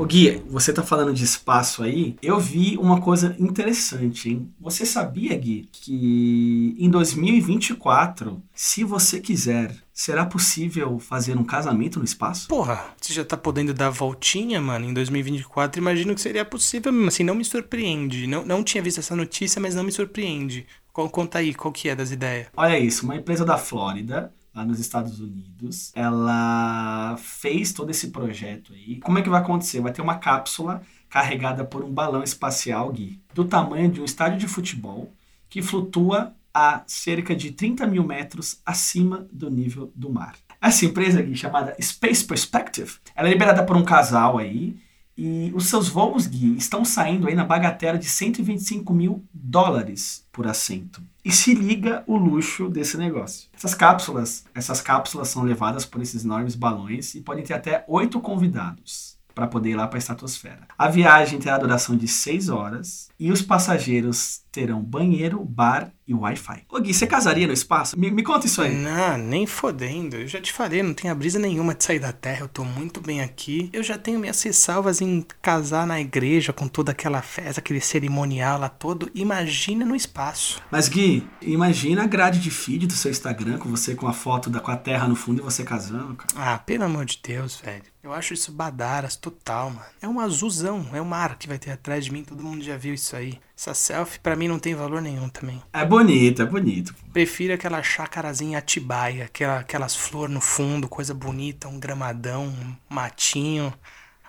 Ô 0.00 0.06
Gui, 0.06 0.42
você 0.48 0.72
tá 0.72 0.82
falando 0.82 1.12
de 1.12 1.22
espaço 1.22 1.82
aí, 1.82 2.16
eu 2.22 2.40
vi 2.40 2.74
uma 2.78 3.02
coisa 3.02 3.36
interessante, 3.38 4.30
hein? 4.30 4.50
Você 4.58 4.86
sabia, 4.86 5.36
Gui, 5.36 5.68
que 5.70 6.74
em 6.78 6.88
2024, 6.88 8.42
se 8.54 8.82
você 8.82 9.20
quiser, 9.20 9.76
será 9.92 10.24
possível 10.24 10.98
fazer 10.98 11.36
um 11.36 11.44
casamento 11.44 11.98
no 11.98 12.04
espaço? 12.06 12.48
Porra, 12.48 12.82
você 12.98 13.12
já 13.12 13.26
tá 13.26 13.36
podendo 13.36 13.74
dar 13.74 13.90
voltinha, 13.90 14.58
mano, 14.58 14.86
em 14.86 14.94
2024, 14.94 15.78
imagino 15.78 16.14
que 16.14 16.20
seria 16.22 16.46
possível 16.46 16.90
mesmo, 16.90 17.08
assim, 17.08 17.22
não 17.22 17.34
me 17.34 17.44
surpreende. 17.44 18.26
Não, 18.26 18.42
não 18.42 18.64
tinha 18.64 18.82
visto 18.82 19.00
essa 19.00 19.14
notícia, 19.14 19.60
mas 19.60 19.74
não 19.74 19.84
me 19.84 19.92
surpreende. 19.92 20.66
Conta 20.94 21.40
aí, 21.40 21.52
qual 21.52 21.70
que 21.70 21.90
é 21.90 21.94
das 21.94 22.10
ideias? 22.10 22.46
Olha 22.56 22.78
isso, 22.78 23.04
uma 23.04 23.16
empresa 23.16 23.44
da 23.44 23.58
Flórida 23.58 24.32
lá 24.60 24.64
nos 24.64 24.78
Estados 24.78 25.20
Unidos. 25.20 25.90
Ela 25.94 27.16
fez 27.18 27.72
todo 27.72 27.90
esse 27.90 28.08
projeto 28.08 28.72
aí. 28.72 29.00
Como 29.00 29.18
é 29.18 29.22
que 29.22 29.28
vai 29.28 29.40
acontecer? 29.40 29.80
Vai 29.80 29.92
ter 29.92 30.02
uma 30.02 30.18
cápsula 30.18 30.82
carregada 31.08 31.64
por 31.64 31.82
um 31.82 31.90
balão 31.90 32.22
espacial, 32.22 32.92
Gui, 32.92 33.20
do 33.34 33.44
tamanho 33.44 33.90
de 33.90 34.00
um 34.00 34.04
estádio 34.04 34.38
de 34.38 34.46
futebol, 34.46 35.12
que 35.48 35.62
flutua 35.62 36.34
a 36.52 36.82
cerca 36.86 37.34
de 37.34 37.50
30 37.52 37.86
mil 37.86 38.04
metros 38.04 38.60
acima 38.64 39.26
do 39.32 39.50
nível 39.50 39.90
do 39.94 40.10
mar. 40.10 40.36
Essa 40.60 40.84
empresa 40.84 41.20
aqui, 41.20 41.34
chamada 41.34 41.74
Space 41.80 42.24
Perspective, 42.24 42.92
ela 43.16 43.28
é 43.28 43.32
liberada 43.32 43.64
por 43.64 43.76
um 43.76 43.84
casal 43.84 44.38
aí, 44.38 44.76
e 45.22 45.52
os 45.54 45.66
seus 45.66 45.86
voos, 45.86 46.26
Gui, 46.26 46.56
estão 46.56 46.82
saindo 46.82 47.28
aí 47.28 47.34
na 47.34 47.44
bagatela 47.44 47.98
de 47.98 48.08
125 48.08 48.94
mil 48.94 49.22
dólares 49.34 50.26
por 50.32 50.46
assento. 50.46 51.02
E 51.22 51.30
se 51.30 51.52
liga 51.52 52.02
o 52.06 52.16
luxo 52.16 52.70
desse 52.70 52.96
negócio. 52.96 53.50
Essas 53.52 53.74
cápsulas, 53.74 54.46
essas 54.54 54.80
cápsulas 54.80 55.28
são 55.28 55.42
levadas 55.42 55.84
por 55.84 56.00
esses 56.00 56.24
enormes 56.24 56.54
balões 56.54 57.14
e 57.14 57.20
podem 57.20 57.44
ter 57.44 57.52
até 57.52 57.84
oito 57.86 58.18
convidados 58.18 59.09
para 59.34 59.46
poder 59.46 59.70
ir 59.70 59.76
lá 59.76 59.86
para 59.86 59.98
a 59.98 60.00
estratosfera. 60.00 60.68
A 60.76 60.88
viagem 60.88 61.38
terá 61.38 61.58
duração 61.58 61.96
de 61.96 62.08
seis 62.08 62.48
horas 62.48 63.08
e 63.18 63.30
os 63.30 63.42
passageiros 63.42 64.40
terão 64.50 64.82
banheiro, 64.82 65.44
bar 65.44 65.92
e 66.06 66.14
Wi-Fi. 66.14 66.64
Ô 66.68 66.80
Gui, 66.80 66.92
você 66.92 67.06
casaria 67.06 67.46
no 67.46 67.52
espaço? 67.52 67.98
Me, 67.98 68.10
me 68.10 68.22
conta 68.22 68.46
isso 68.46 68.60
aí. 68.60 68.74
Não, 68.74 69.16
nem 69.16 69.46
fodendo. 69.46 70.16
Eu 70.16 70.26
já 70.26 70.40
te 70.40 70.52
falei, 70.52 70.82
não 70.82 70.92
tenho 70.92 71.12
a 71.12 71.16
brisa 71.16 71.38
nenhuma 71.38 71.74
de 71.74 71.84
sair 71.84 72.00
da 72.00 72.12
Terra. 72.12 72.40
Eu 72.40 72.48
tô 72.48 72.64
muito 72.64 73.00
bem 73.00 73.20
aqui. 73.20 73.70
Eu 73.72 73.82
já 73.82 73.96
tenho 73.96 74.18
minhas 74.18 74.42
ressalvas 74.42 75.00
em 75.00 75.24
casar 75.40 75.86
na 75.86 76.00
igreja 76.00 76.52
com 76.52 76.66
toda 76.66 76.90
aquela 76.90 77.22
festa, 77.22 77.60
aquele 77.60 77.80
cerimonial 77.80 78.58
lá 78.58 78.68
todo. 78.68 79.10
Imagina 79.14 79.84
no 79.84 79.94
espaço. 79.94 80.60
Mas 80.70 80.88
Gui, 80.88 81.28
imagina 81.40 82.02
a 82.02 82.06
grade 82.06 82.40
de 82.40 82.50
feed 82.50 82.86
do 82.86 82.94
seu 82.94 83.10
Instagram 83.10 83.58
com 83.58 83.68
você 83.68 83.94
com 83.94 84.08
a 84.08 84.12
foto 84.12 84.50
da, 84.50 84.60
com 84.60 84.70
a 84.70 84.76
Terra 84.76 85.06
no 85.06 85.14
fundo 85.14 85.40
e 85.40 85.44
você 85.44 85.62
casando, 85.62 86.16
cara. 86.16 86.54
Ah, 86.54 86.58
pelo 86.58 86.84
amor 86.84 87.04
de 87.04 87.20
Deus, 87.22 87.60
velho. 87.62 87.84
Eu 88.02 88.14
acho 88.14 88.32
isso 88.32 88.50
badaras 88.50 89.14
total, 89.14 89.68
mano. 89.68 89.84
É 90.00 90.08
um 90.08 90.20
azulzão, 90.20 90.86
é 90.92 91.02
um 91.02 91.04
mar 91.04 91.36
que 91.36 91.46
vai 91.46 91.58
ter 91.58 91.70
atrás 91.70 92.06
de 92.06 92.10
mim, 92.10 92.24
todo 92.24 92.42
mundo 92.42 92.64
já 92.64 92.74
viu 92.74 92.94
isso 92.94 93.14
aí. 93.14 93.38
Essa 93.56 93.74
selfie 93.74 94.18
pra 94.20 94.34
mim 94.34 94.48
não 94.48 94.58
tem 94.58 94.74
valor 94.74 95.02
nenhum 95.02 95.28
também. 95.28 95.62
É 95.70 95.84
bonito, 95.84 96.40
é 96.40 96.46
bonito. 96.46 96.94
Prefiro 97.12 97.52
aquela 97.52 97.82
chácarazinha 97.82 98.56
Atibaia, 98.56 99.26
aquela, 99.26 99.58
aquelas 99.58 99.94
flores 99.94 100.32
no 100.32 100.40
fundo, 100.40 100.88
coisa 100.88 101.12
bonita, 101.12 101.68
um 101.68 101.78
gramadão, 101.78 102.46
um 102.46 102.74
matinho. 102.88 103.70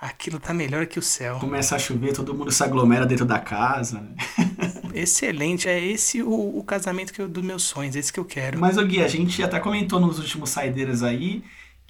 Aquilo 0.01 0.37
tá 0.37 0.53
melhor 0.53 0.85
que 0.87 0.99
o 0.99 1.01
céu. 1.01 1.39
Começa 1.39 1.75
a 1.75 1.79
chover, 1.79 2.11
todo 2.11 2.33
mundo 2.33 2.51
se 2.51 2.61
aglomera 2.63 3.05
dentro 3.05 3.25
da 3.25 3.39
casa. 3.39 4.01
né? 4.01 4.15
Excelente, 4.93 5.69
é 5.69 5.79
esse 5.79 6.21
o, 6.21 6.57
o 6.57 6.63
casamento 6.63 7.13
que 7.13 7.21
eu, 7.21 7.29
dos 7.29 7.43
meus 7.43 7.63
sonhos, 7.63 7.95
esse 7.95 8.11
que 8.11 8.19
eu 8.19 8.25
quero. 8.25 8.59
Mas, 8.59 8.77
ô 8.77 8.83
Gui, 8.83 9.01
a 9.01 9.07
gente 9.07 9.41
até 9.41 9.59
comentou 9.61 9.99
nos 9.99 10.19
últimos 10.19 10.49
saideiras 10.49 11.03
aí 11.03 11.41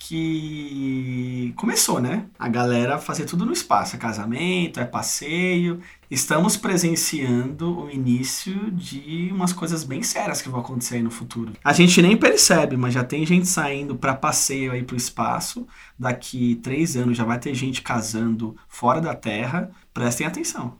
que 0.04 1.54
começou, 1.56 2.02
né? 2.02 2.26
A 2.40 2.50
galera 2.50 2.98
fazer 2.98 3.26
tudo 3.26 3.46
no 3.46 3.54
espaço. 3.54 3.96
É 3.96 4.00
casamento, 4.00 4.80
é 4.80 4.86
passeio. 4.86 5.80
Estamos 6.10 6.58
presenciando 6.58 7.84
o 7.84 7.90
início 7.90 8.72
de 8.72 9.30
umas 9.32 9.54
coisas 9.54 9.84
bem 9.84 10.02
sérias 10.02 10.42
que 10.42 10.50
vão 10.50 10.60
acontecer 10.60 10.96
aí 10.96 11.04
no 11.04 11.12
futuro. 11.12 11.54
A 11.64 11.72
gente 11.72 12.02
nem 12.02 12.18
percebe, 12.18 12.76
mas 12.76 12.96
já 12.96 13.04
tem 13.04 13.26
gente 13.26 13.48
saindo 13.48 13.96
para 13.96 14.16
passeio 14.16 14.72
aí 14.72 14.82
pro 14.82 14.98
espaço. 14.98 15.68
Daqui 15.98 16.60
três 16.64 16.98
anos 16.98 17.16
já 17.16 17.24
vai 17.24 17.38
ter 17.38 17.54
gente 17.54 17.82
casando 17.82 18.56
fora 18.68 19.00
da 19.00 19.14
Terra. 19.14 19.70
Prestem 19.94 20.26
atenção. 20.26 20.78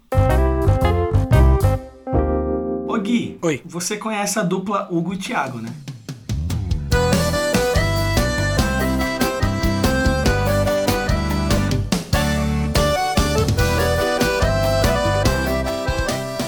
Ô 2.88 2.98
Gui, 2.98 3.38
Oi. 3.42 3.62
você 3.66 3.98
conhece 3.98 4.40
a 4.40 4.44
dupla 4.44 4.88
Hugo 4.92 5.14
e 5.14 5.18
Thiago, 5.18 5.60
né? 5.60 5.70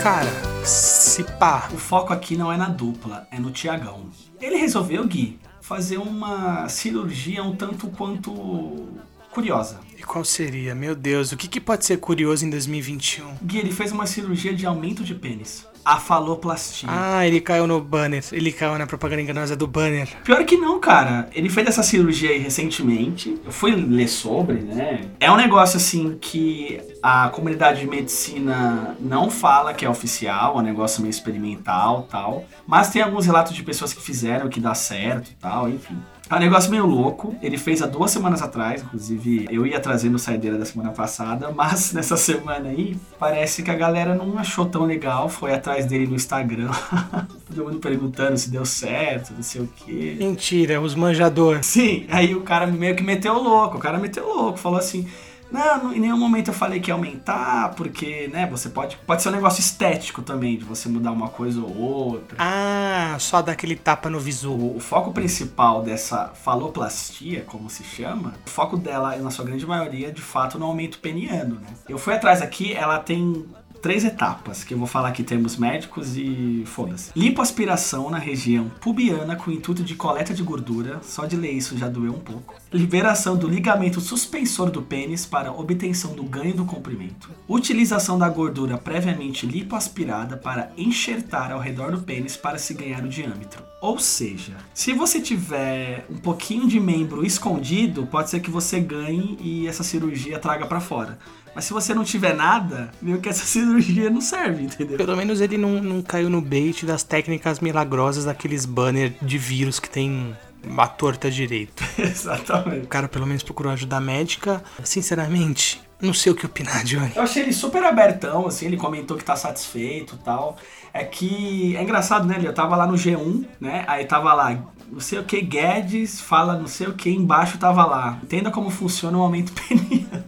Cara, 0.03 0.29
se 0.65 1.23
pá. 1.23 1.69
O 1.73 1.77
foco 1.77 2.11
aqui 2.11 2.35
não 2.35 2.51
é 2.51 2.57
na 2.57 2.67
dupla, 2.67 3.25
é 3.31 3.39
no 3.39 3.51
Tiagão. 3.51 4.07
Ele 4.41 4.57
resolveu, 4.57 5.07
Gui, 5.07 5.39
fazer 5.61 5.97
uma 5.97 6.67
cirurgia 6.67 7.41
um 7.41 7.55
tanto 7.55 7.87
quanto 7.87 8.89
curiosa. 9.31 9.79
E 10.03 10.05
qual 10.05 10.25
seria? 10.25 10.75
Meu 10.75 10.95
Deus, 10.95 11.31
o 11.31 11.37
que, 11.37 11.47
que 11.47 11.61
pode 11.61 11.85
ser 11.85 11.95
curioso 11.95 12.45
em 12.45 12.49
2021? 12.49 13.37
Gui, 13.41 13.59
ele 13.59 13.71
fez 13.71 13.93
uma 13.93 14.05
cirurgia 14.05 14.53
de 14.53 14.65
aumento 14.65 15.01
de 15.01 15.15
pênis. 15.15 15.65
A 15.85 15.97
faloplastia. 15.97 16.89
Ah, 16.91 17.25
ele 17.25 17.39
caiu 17.39 17.65
no 17.65 17.79
banner. 17.79 18.21
Ele 18.33 18.51
caiu 18.51 18.77
na 18.77 18.85
propaganda 18.85 19.21
enganosa 19.21 19.55
do 19.55 19.65
banner. 19.65 20.09
Pior 20.25 20.43
que 20.43 20.57
não, 20.57 20.77
cara. 20.77 21.29
Ele 21.33 21.49
fez 21.49 21.67
essa 21.67 21.83
cirurgia 21.83 22.31
aí 22.31 22.37
recentemente. 22.37 23.37
Eu 23.45 23.51
fui 23.51 23.71
ler 23.71 24.09
sobre, 24.09 24.55
né? 24.55 25.05
É 25.21 25.31
um 25.31 25.37
negócio 25.37 25.77
assim 25.77 26.17
que 26.19 26.81
a 27.01 27.29
comunidade 27.29 27.79
de 27.79 27.87
medicina 27.87 28.97
não 28.99 29.29
fala 29.29 29.73
que 29.73 29.85
é 29.85 29.89
oficial, 29.89 30.57
é 30.57 30.59
um 30.59 30.63
negócio 30.63 31.01
meio 31.01 31.11
experimental 31.11 32.07
tal. 32.11 32.45
Mas 32.67 32.89
tem 32.89 33.01
alguns 33.01 33.25
relatos 33.25 33.53
de 33.53 33.63
pessoas 33.63 33.93
que 33.93 34.01
fizeram 34.01 34.49
que 34.49 34.59
dá 34.59 34.73
certo 34.73 35.29
e 35.29 35.35
tal, 35.35 35.69
enfim. 35.69 35.97
É 36.29 36.35
um 36.35 36.39
negócio 36.39 36.71
meio 36.71 36.85
louco. 36.85 37.35
Ele 37.41 37.57
fez 37.57 37.81
há 37.81 37.85
duas 37.85 38.09
semanas 38.09 38.41
atrás, 38.41 38.81
inclusive 38.81 39.47
eu 39.51 39.67
ia 39.67 39.79
trazer 39.79 39.92
no 40.09 40.17
saideira 40.17 40.57
da 40.57 40.65
semana 40.65 40.91
passada, 40.91 41.51
mas 41.51 41.91
nessa 41.93 42.17
semana 42.17 42.69
aí 42.69 42.97
parece 43.19 43.61
que 43.61 43.69
a 43.69 43.75
galera 43.75 44.15
não 44.15 44.37
achou 44.37 44.65
tão 44.65 44.85
legal, 44.85 45.29
foi 45.29 45.53
atrás 45.53 45.85
dele 45.85 46.07
no 46.07 46.15
Instagram. 46.15 46.71
Todo 47.47 47.65
mundo 47.65 47.79
perguntando 47.79 48.37
se 48.37 48.49
deu 48.49 48.65
certo, 48.65 49.33
não 49.33 49.43
sei 49.43 49.61
o 49.61 49.69
quê. 49.75 50.15
Mentira, 50.17 50.81
os 50.81 50.95
manjadores. 50.95 51.65
Sim, 51.65 52.05
aí 52.09 52.33
o 52.33 52.41
cara 52.41 52.65
meio 52.65 52.95
que 52.95 53.03
meteu 53.03 53.35
louco, 53.35 53.77
o 53.77 53.79
cara 53.79 53.97
meteu 53.97 54.27
louco, 54.27 54.57
falou 54.57 54.79
assim. 54.79 55.07
Não, 55.53 55.93
em 55.93 55.99
nenhum 55.99 56.17
momento 56.17 56.47
eu 56.47 56.53
falei 56.53 56.79
que 56.79 56.89
ia 56.89 56.95
aumentar, 56.95 57.75
porque, 57.75 58.27
né, 58.33 58.47
você 58.47 58.69
pode. 58.69 58.97
Pode 59.05 59.21
ser 59.21 59.29
um 59.29 59.33
negócio 59.33 59.59
estético 59.59 60.23
também, 60.23 60.57
de 60.57 60.65
você 60.65 60.89
mudar 60.89 61.11
uma 61.11 61.29
coisa 61.29 61.61
ou 61.61 61.77
outra. 61.77 62.35
Ah, 62.39 63.15
só 63.19 63.39
dar 63.39 63.51
aquele 63.51 63.75
tapa 63.75 64.09
no 64.09 64.19
visu. 64.19 64.51
O, 64.51 64.77
o 64.77 64.79
foco 64.79 65.11
principal 65.11 65.83
dessa 65.83 66.29
faloplastia, 66.29 67.41
como 67.45 67.69
se 67.69 67.83
chama, 67.83 68.33
o 68.45 68.49
foco 68.49 68.75
dela, 68.77 69.15
na 69.17 69.29
sua 69.29 69.45
grande 69.45 69.65
maioria, 69.65 70.11
de 70.11 70.21
fato 70.21 70.57
no 70.57 70.65
aumento 70.65 70.97
peniano, 70.97 71.55
né? 71.55 71.67
Eu 71.87 71.99
fui 71.99 72.15
atrás 72.15 72.41
aqui, 72.41 72.73
ela 72.73 72.97
tem 72.97 73.45
três 73.83 74.05
etapas, 74.05 74.63
que 74.63 74.73
eu 74.73 74.77
vou 74.77 74.87
falar 74.87 75.09
aqui 75.09 75.23
termos 75.23 75.57
médicos 75.57 76.15
e 76.15 76.63
foda-se. 76.65 77.11
Lipoaspiração 77.13 78.09
na 78.09 78.17
região 78.17 78.71
pubiana 78.79 79.35
com 79.35 79.51
intuito 79.51 79.83
de 79.83 79.93
coleta 79.93 80.33
de 80.33 80.41
gordura, 80.41 81.01
só 81.03 81.25
de 81.25 81.35
ler 81.35 81.51
isso 81.51 81.77
já 81.77 81.89
doeu 81.89 82.13
um 82.13 82.19
pouco. 82.19 82.55
Liberação 82.71 83.35
do 83.35 83.45
ligamento 83.45 83.99
suspensor 83.99 84.71
do 84.71 84.81
pênis 84.81 85.25
para 85.25 85.51
obtenção 85.51 86.15
do 86.15 86.23
ganho 86.23 86.55
do 86.55 86.63
comprimento. 86.63 87.29
Utilização 87.47 88.17
da 88.17 88.29
gordura 88.29 88.77
previamente 88.77 89.45
lipoaspirada 89.45 90.37
para 90.37 90.71
enxertar 90.77 91.51
ao 91.51 91.59
redor 91.59 91.91
do 91.91 92.01
pênis 92.01 92.37
para 92.37 92.57
se 92.57 92.73
ganhar 92.73 93.03
o 93.03 93.09
diâmetro. 93.09 93.61
Ou 93.81 93.99
seja, 93.99 94.55
se 94.73 94.93
você 94.93 95.19
tiver 95.19 96.05
um 96.09 96.15
pouquinho 96.15 96.69
de 96.69 96.79
membro 96.79 97.25
escondido, 97.25 98.07
pode 98.07 98.29
ser 98.29 98.39
que 98.39 98.49
você 98.49 98.79
ganhe 98.79 99.37
e 99.41 99.67
essa 99.67 99.83
cirurgia 99.83 100.39
traga 100.39 100.65
para 100.65 100.79
fora. 100.79 101.19
Mas 101.55 101.65
se 101.65 101.73
você 101.73 101.93
não 101.93 102.03
tiver 102.03 102.35
nada, 102.35 102.91
meio 103.01 103.19
que 103.19 103.29
essa 103.29 103.45
cirurgia 103.45 104.09
não 104.09 104.21
serve, 104.21 104.63
entendeu? 104.63 104.97
Pelo 104.97 105.15
menos 105.15 105.41
ele 105.41 105.57
não, 105.57 105.81
não 105.81 106.01
caiu 106.01 106.29
no 106.29 106.41
bait 106.41 106.85
das 106.85 107.03
técnicas 107.03 107.59
milagrosas 107.59 108.25
daqueles 108.25 108.65
banner 108.65 109.13
de 109.21 109.37
vírus 109.37 109.79
que 109.79 109.89
tem 109.89 110.35
a 110.77 110.87
torta 110.87 111.29
direito. 111.29 111.83
Exatamente. 111.97 112.85
O 112.85 112.87
cara 112.87 113.07
pelo 113.07 113.25
menos 113.25 113.43
procurou 113.43 113.71
ajuda 113.71 113.99
médica. 113.99 114.63
Sinceramente, 114.83 115.81
não 116.01 116.13
sei 116.13 116.31
o 116.31 116.35
que 116.35 116.45
opinar, 116.45 116.83
Johnny. 116.83 117.11
Eu 117.15 117.23
achei 117.23 117.43
ele 117.43 117.53
super 117.53 117.83
abertão, 117.83 118.47
assim, 118.47 118.65
ele 118.65 118.77
comentou 118.77 119.17
que 119.17 119.23
tá 119.23 119.35
satisfeito 119.35 120.15
e 120.15 120.23
tal. 120.23 120.57
É 120.93 121.03
que 121.03 121.75
é 121.75 121.81
engraçado, 121.81 122.27
né? 122.27 122.39
Eu 122.43 122.53
tava 122.53 122.75
lá 122.75 122.85
no 122.85 122.93
G1, 122.93 123.45
né? 123.59 123.83
Aí 123.87 124.05
tava 124.05 124.33
lá, 124.33 124.51
não 124.91 124.99
sei 124.99 125.19
o 125.19 125.23
que, 125.23 125.41
Guedes 125.41 126.21
fala 126.21 126.55
não 126.55 126.67
sei 126.67 126.87
o 126.87 126.93
que, 126.93 127.09
embaixo 127.09 127.57
tava 127.57 127.85
lá. 127.85 128.19
Entenda 128.21 128.51
como 128.51 128.69
funciona 128.69 129.17
o 129.17 129.21
aumento 129.21 129.53
peniano. 129.67 130.23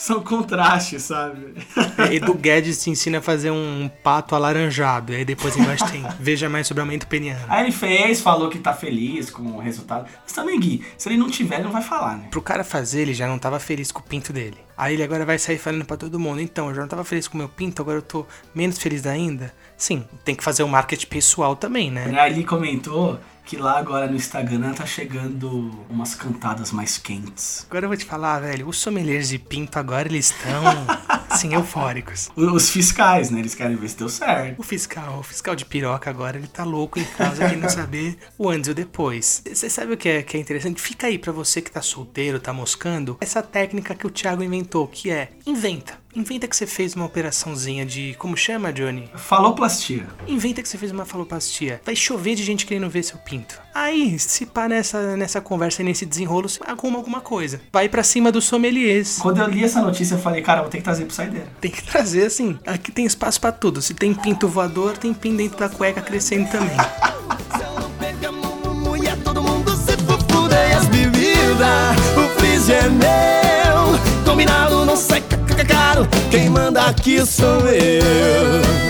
São 0.00 0.22
contrastes, 0.22 1.02
sabe? 1.02 1.54
É, 1.98 2.14
Edu 2.14 2.32
Guedes 2.32 2.82
te 2.82 2.88
ensina 2.88 3.18
a 3.18 3.20
fazer 3.20 3.50
um 3.50 3.90
pato 4.02 4.34
alaranjado. 4.34 5.12
E 5.12 5.16
aí 5.16 5.24
depois 5.26 5.54
embaixo 5.54 5.84
tem. 5.92 6.02
Veja 6.18 6.48
mais 6.48 6.66
sobre 6.66 6.80
aumento 6.80 7.06
peniano. 7.06 7.44
Aí 7.46 7.64
ele 7.64 7.70
fez, 7.70 8.18
falou 8.22 8.48
que 8.48 8.58
tá 8.58 8.72
feliz 8.72 9.28
com 9.28 9.42
o 9.42 9.58
resultado. 9.58 10.08
Mas 10.22 10.32
também, 10.32 10.58
Gui, 10.58 10.82
se 10.96 11.06
ele 11.06 11.18
não 11.18 11.28
tiver, 11.28 11.56
ele 11.56 11.64
não 11.64 11.70
vai 11.70 11.82
falar, 11.82 12.16
né? 12.16 12.28
Pro 12.30 12.40
cara 12.40 12.64
fazer, 12.64 13.02
ele 13.02 13.12
já 13.12 13.28
não 13.28 13.38
tava 13.38 13.60
feliz 13.60 13.92
com 13.92 14.00
o 14.00 14.02
pinto 14.02 14.32
dele. 14.32 14.56
Aí 14.74 14.94
ele 14.94 15.02
agora 15.02 15.26
vai 15.26 15.38
sair 15.38 15.58
falando 15.58 15.84
pra 15.84 15.98
todo 15.98 16.18
mundo. 16.18 16.40
Então, 16.40 16.70
eu 16.70 16.74
já 16.74 16.80
não 16.80 16.88
tava 16.88 17.04
feliz 17.04 17.28
com 17.28 17.34
o 17.34 17.38
meu 17.38 17.50
pinto, 17.50 17.82
agora 17.82 17.98
eu 17.98 18.02
tô 18.02 18.24
menos 18.54 18.78
feliz 18.78 19.04
ainda. 19.04 19.52
Sim, 19.76 20.06
tem 20.24 20.34
que 20.34 20.42
fazer 20.42 20.62
o 20.62 20.68
marketing 20.68 21.08
pessoal 21.08 21.54
também, 21.54 21.90
né? 21.90 22.10
Aí 22.18 22.32
ele 22.32 22.44
comentou 22.44 23.20
que 23.50 23.56
lá 23.56 23.80
agora 23.80 24.06
no 24.06 24.14
Instagram 24.14 24.72
tá 24.74 24.86
chegando 24.86 25.72
umas 25.90 26.14
cantadas 26.14 26.70
mais 26.70 26.98
quentes. 26.98 27.66
Agora 27.68 27.84
eu 27.84 27.88
vou 27.88 27.96
te 27.96 28.04
falar, 28.04 28.38
velho, 28.38 28.68
os 28.68 28.78
sommeliers 28.78 29.30
de 29.30 29.40
pinto 29.40 29.76
agora 29.76 30.06
eles 30.06 30.26
estão, 30.26 30.62
assim, 31.30 31.54
eufóricos. 31.54 32.30
Os 32.36 32.70
fiscais, 32.70 33.30
né? 33.30 33.40
Eles 33.40 33.54
querem 33.54 33.76
ver 33.76 33.88
se 33.88 33.96
deu 33.96 34.08
certo. 34.08 34.58
O 34.58 34.62
fiscal, 34.62 35.18
o 35.18 35.22
fiscal 35.22 35.54
de 35.54 35.64
piroca 35.64 36.10
agora, 36.10 36.36
ele 36.36 36.46
tá 36.46 36.64
louco 36.64 36.98
em 36.98 37.04
causa 37.04 37.48
de 37.48 37.56
não 37.56 37.68
saber 37.68 38.18
o 38.36 38.48
antes 38.48 38.68
e 38.68 38.70
o 38.72 38.74
depois. 38.74 39.42
Você 39.46 39.70
sabe 39.70 39.94
o 39.94 39.96
que 39.96 40.08
é, 40.08 40.22
que 40.22 40.36
é 40.36 40.40
interessante? 40.40 40.80
Fica 40.80 41.06
aí 41.06 41.18
pra 41.18 41.32
você 41.32 41.60
que 41.60 41.70
tá 41.70 41.82
solteiro, 41.82 42.40
tá 42.40 42.52
moscando, 42.52 43.16
essa 43.20 43.42
técnica 43.42 43.94
que 43.94 44.06
o 44.06 44.10
Thiago 44.10 44.42
inventou, 44.42 44.86
que 44.86 45.10
é 45.10 45.30
inventa. 45.46 46.00
Inventa 46.14 46.48
que 46.48 46.56
você 46.56 46.66
fez 46.66 46.96
uma 46.96 47.04
operaçãozinha 47.04 47.86
de. 47.86 48.16
Como 48.18 48.36
chama, 48.36 48.72
Johnny? 48.72 49.08
Faloplastia. 49.14 50.08
Inventa 50.26 50.60
que 50.60 50.68
você 50.68 50.76
fez 50.76 50.90
uma 50.90 51.04
faloplastia. 51.04 51.80
Vai 51.84 51.94
chover 51.94 52.34
de 52.34 52.42
gente 52.42 52.66
querendo 52.66 52.90
ver 52.90 53.04
seu 53.04 53.16
pinto. 53.18 53.60
Aí, 53.72 54.18
se 54.18 54.44
pá 54.44 54.68
nessa, 54.68 55.16
nessa 55.16 55.40
conversa 55.40 55.82
e 55.82 55.84
nesse 55.84 56.04
desenrolo, 56.04 56.48
você 56.48 56.58
arruma 56.66 56.98
alguma 56.98 57.20
coisa. 57.20 57.60
Vai 57.72 57.88
pra 57.88 58.02
cima 58.02 58.32
dos 58.32 58.44
sommeliers. 58.44 59.18
Quando 59.18 59.40
eu 59.40 59.48
li 59.48 59.62
essa 59.62 59.80
notícia, 59.80 60.16
eu 60.16 60.18
falei, 60.18 60.42
cara, 60.42 60.62
vou 60.62 60.70
ter 60.70 60.78
que 60.78 60.84
trazer 60.84 61.04
pro 61.04 61.14
saideira. 61.20 61.46
Tem 61.60 61.70
que 61.70 61.82
trazer 61.82 62.26
assim. 62.26 62.58
Aqui 62.66 62.90
tem 62.92 63.04
espaço 63.06 63.40
pra 63.40 63.52
tudo. 63.52 63.80
Se 63.82 63.94
tem 63.94 64.12
pinto 64.14 64.48
voador, 64.48 64.96
tem 64.98 65.12
pinto 65.14 65.36
dentro 65.36 65.58
da 65.58 65.68
cueca 65.68 66.00
crescendo 66.00 66.50
também. 66.50 66.76
mulher, 68.84 69.16
todo 69.24 69.42
mundo 69.42 69.70
se 69.76 69.96
fufuda 69.98 70.56
as 70.76 70.86
bebidas. 70.86 71.96
O 72.16 72.38
freezer 72.38 72.90
meu, 72.90 74.24
combinado 74.24 74.84
não 74.84 74.96
sai 74.96 75.20
ca- 75.20 75.36
ca- 75.38 75.64
caro. 75.64 76.08
Quem 76.30 76.48
manda 76.50 76.82
aqui 76.86 77.24
sou 77.26 77.60
eu. 77.68 78.89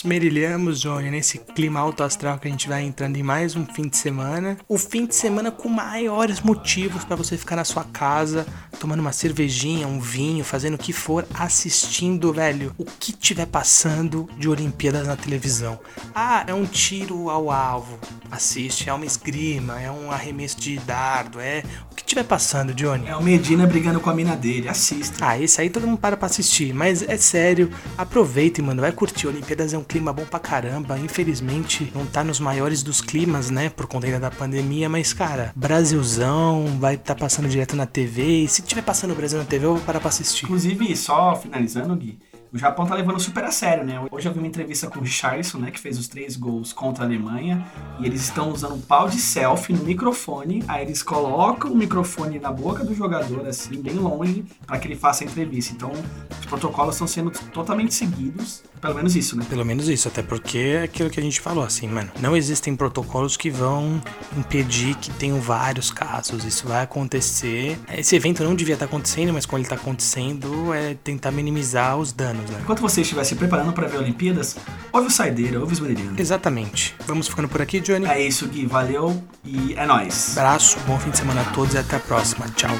Esmerilhamos? 0.00 0.30
Esmerilhamos, 0.30 0.80
Johnny, 0.80 1.10
nesse 1.10 1.38
clima 1.38 1.80
alto 1.80 2.02
astral 2.02 2.38
que 2.38 2.48
a 2.48 2.50
gente 2.50 2.68
vai 2.68 2.82
entrando 2.82 3.16
em 3.16 3.22
mais 3.22 3.54
um 3.54 3.64
fim 3.66 3.88
de 3.88 3.96
semana. 3.96 4.56
O 4.68 4.78
fim 4.78 5.06
de 5.06 5.14
semana 5.14 5.50
com 5.50 5.68
maiores 5.68 6.40
motivos 6.40 7.04
para 7.04 7.16
você 7.16 7.36
ficar 7.36 7.56
na 7.56 7.64
sua 7.64 7.84
casa, 7.84 8.46
tomando 8.78 9.00
uma 9.00 9.12
cervejinha, 9.12 9.86
um 9.86 10.00
vinho, 10.00 10.44
fazendo 10.44 10.74
o 10.74 10.78
que 10.78 10.92
for, 10.92 11.26
assistindo, 11.34 12.32
velho, 12.32 12.74
o 12.78 12.84
que 12.84 13.12
tiver 13.12 13.46
passando 13.46 14.28
de 14.38 14.48
Olimpíadas 14.48 15.06
na 15.06 15.16
televisão. 15.16 15.78
Ah, 16.14 16.44
é 16.46 16.54
um 16.54 16.64
tiro 16.64 17.28
ao 17.28 17.50
alvo. 17.50 17.98
Assiste, 18.30 18.88
é 18.88 18.92
uma 18.92 19.04
esgrima, 19.04 19.80
é 19.80 19.90
um 19.90 20.10
arremesso 20.10 20.58
de 20.60 20.78
dardo, 20.78 21.40
é 21.40 21.62
o 21.90 21.94
que 21.94 22.04
tiver 22.04 22.24
passando, 22.24 22.72
Johnny. 22.72 23.08
É 23.08 23.16
o 23.16 23.22
Medina 23.22 23.66
brigando 23.66 24.00
com 24.00 24.08
a 24.08 24.14
mina 24.14 24.36
dele, 24.36 24.68
assista. 24.68 25.16
Ah, 25.20 25.38
esse 25.38 25.60
aí 25.60 25.68
todo 25.68 25.86
mundo 25.86 25.98
para 25.98 26.16
pra 26.16 26.26
assistir, 26.26 26.72
mas 26.72 27.02
é 27.02 27.16
sério, 27.16 27.70
aproveita, 27.98 28.62
mano, 28.62 28.80
vai 28.80 28.92
curtir. 28.92 29.26
Olimpíadas 29.26 29.74
é 29.74 29.78
um 29.78 29.82
clima 29.90 30.12
bom 30.12 30.24
pra 30.24 30.38
caramba. 30.38 30.96
Infelizmente, 30.96 31.90
não 31.92 32.06
tá 32.06 32.22
nos 32.22 32.38
maiores 32.38 32.80
dos 32.84 33.00
climas, 33.00 33.50
né, 33.50 33.68
por 33.68 33.88
conta 33.88 34.06
ainda 34.06 34.20
da 34.20 34.30
pandemia, 34.30 34.88
mas 34.88 35.12
cara, 35.12 35.52
Brasilzão 35.56 36.78
vai 36.78 36.94
estar 36.94 37.16
tá 37.16 37.20
passando 37.20 37.48
direto 37.48 37.74
na 37.74 37.86
TV. 37.86 38.44
E 38.44 38.48
se 38.48 38.62
tiver 38.62 38.82
passando 38.82 39.10
o 39.10 39.16
Brasil 39.16 39.38
na 39.38 39.44
TV, 39.44 39.66
eu 39.66 39.74
vou 39.74 39.84
parar 39.84 39.98
pra 39.98 40.08
assistir. 40.08 40.44
Inclusive, 40.44 40.96
só 40.96 41.34
finalizando, 41.34 41.96
Gui, 41.96 42.20
o 42.52 42.58
Japão 42.58 42.84
tá 42.84 42.94
levando 42.94 43.18
super 43.20 43.44
a 43.44 43.50
sério, 43.50 43.84
né? 43.84 44.04
Hoje 44.10 44.28
eu 44.28 44.32
vi 44.32 44.38
uma 44.38 44.46
entrevista 44.46 44.88
com 44.88 44.98
o 44.98 45.02
Richardson, 45.02 45.58
né? 45.58 45.70
Que 45.70 45.78
fez 45.78 45.98
os 45.98 46.08
três 46.08 46.36
gols 46.36 46.72
contra 46.72 47.04
a 47.04 47.06
Alemanha. 47.06 47.64
E 48.00 48.06
eles 48.06 48.22
estão 48.22 48.50
usando 48.50 48.74
um 48.74 48.80
pau 48.80 49.08
de 49.08 49.18
selfie 49.18 49.72
no 49.72 49.84
microfone. 49.84 50.64
Aí 50.66 50.84
eles 50.84 51.00
colocam 51.00 51.70
o 51.70 51.76
microfone 51.76 52.40
na 52.40 52.50
boca 52.50 52.84
do 52.84 52.92
jogador, 52.92 53.46
assim, 53.46 53.80
bem 53.80 53.94
longe, 53.94 54.44
para 54.66 54.80
que 54.80 54.88
ele 54.88 54.96
faça 54.96 55.22
a 55.22 55.26
entrevista. 55.28 55.72
Então, 55.72 55.92
os 56.40 56.46
protocolos 56.46 56.96
estão 56.96 57.06
sendo 57.06 57.30
totalmente 57.30 57.94
seguidos. 57.94 58.64
Pelo 58.80 58.94
menos 58.94 59.14
isso, 59.14 59.36
né? 59.36 59.44
Pelo 59.48 59.64
menos 59.64 59.88
isso, 59.88 60.08
até 60.08 60.22
porque 60.22 60.58
é 60.58 60.82
aquilo 60.84 61.10
que 61.10 61.20
a 61.20 61.22
gente 61.22 61.40
falou, 61.40 61.64
assim, 61.64 61.86
mano. 61.86 62.10
Não 62.20 62.36
existem 62.36 62.74
protocolos 62.74 63.36
que 63.36 63.50
vão 63.50 64.00
impedir 64.36 64.94
que 64.96 65.10
tenham 65.12 65.40
vários 65.40 65.90
casos. 65.90 66.44
Isso 66.44 66.66
vai 66.66 66.82
acontecer. 66.82 67.78
Esse 67.92 68.16
evento 68.16 68.42
não 68.42 68.54
devia 68.54 68.74
estar 68.74 68.86
acontecendo, 68.86 69.32
mas 69.32 69.44
quando 69.44 69.60
ele 69.60 69.68
tá 69.68 69.74
acontecendo, 69.74 70.72
é 70.72 70.94
tentar 70.94 71.30
minimizar 71.30 71.98
os 71.98 72.12
danos, 72.12 72.48
né? 72.50 72.58
Enquanto 72.62 72.80
você 72.80 73.02
estiver 73.02 73.24
se 73.24 73.34
preparando 73.34 73.72
para 73.72 73.86
ver 73.86 73.98
Olimpíadas, 73.98 74.56
ouve 74.92 75.08
o 75.08 75.10
Saideira, 75.10 75.60
ouve 75.60 75.72
os 75.74 75.80
Meridianos. 75.80 76.18
Exatamente. 76.18 76.94
Vamos 77.06 77.28
ficando 77.28 77.48
por 77.48 77.60
aqui, 77.60 77.80
Johnny. 77.80 78.06
É 78.06 78.26
isso, 78.26 78.46
Gui. 78.48 78.66
Valeu 78.66 79.22
e 79.44 79.74
é 79.74 79.86
nóis. 79.86 80.36
Abraço, 80.36 80.78
bom 80.86 80.98
fim 80.98 81.10
de 81.10 81.18
semana 81.18 81.42
a 81.42 81.44
todos 81.52 81.74
e 81.74 81.78
até 81.78 81.96
a 81.96 82.00
próxima. 82.00 82.46
Tchau. 82.56 82.70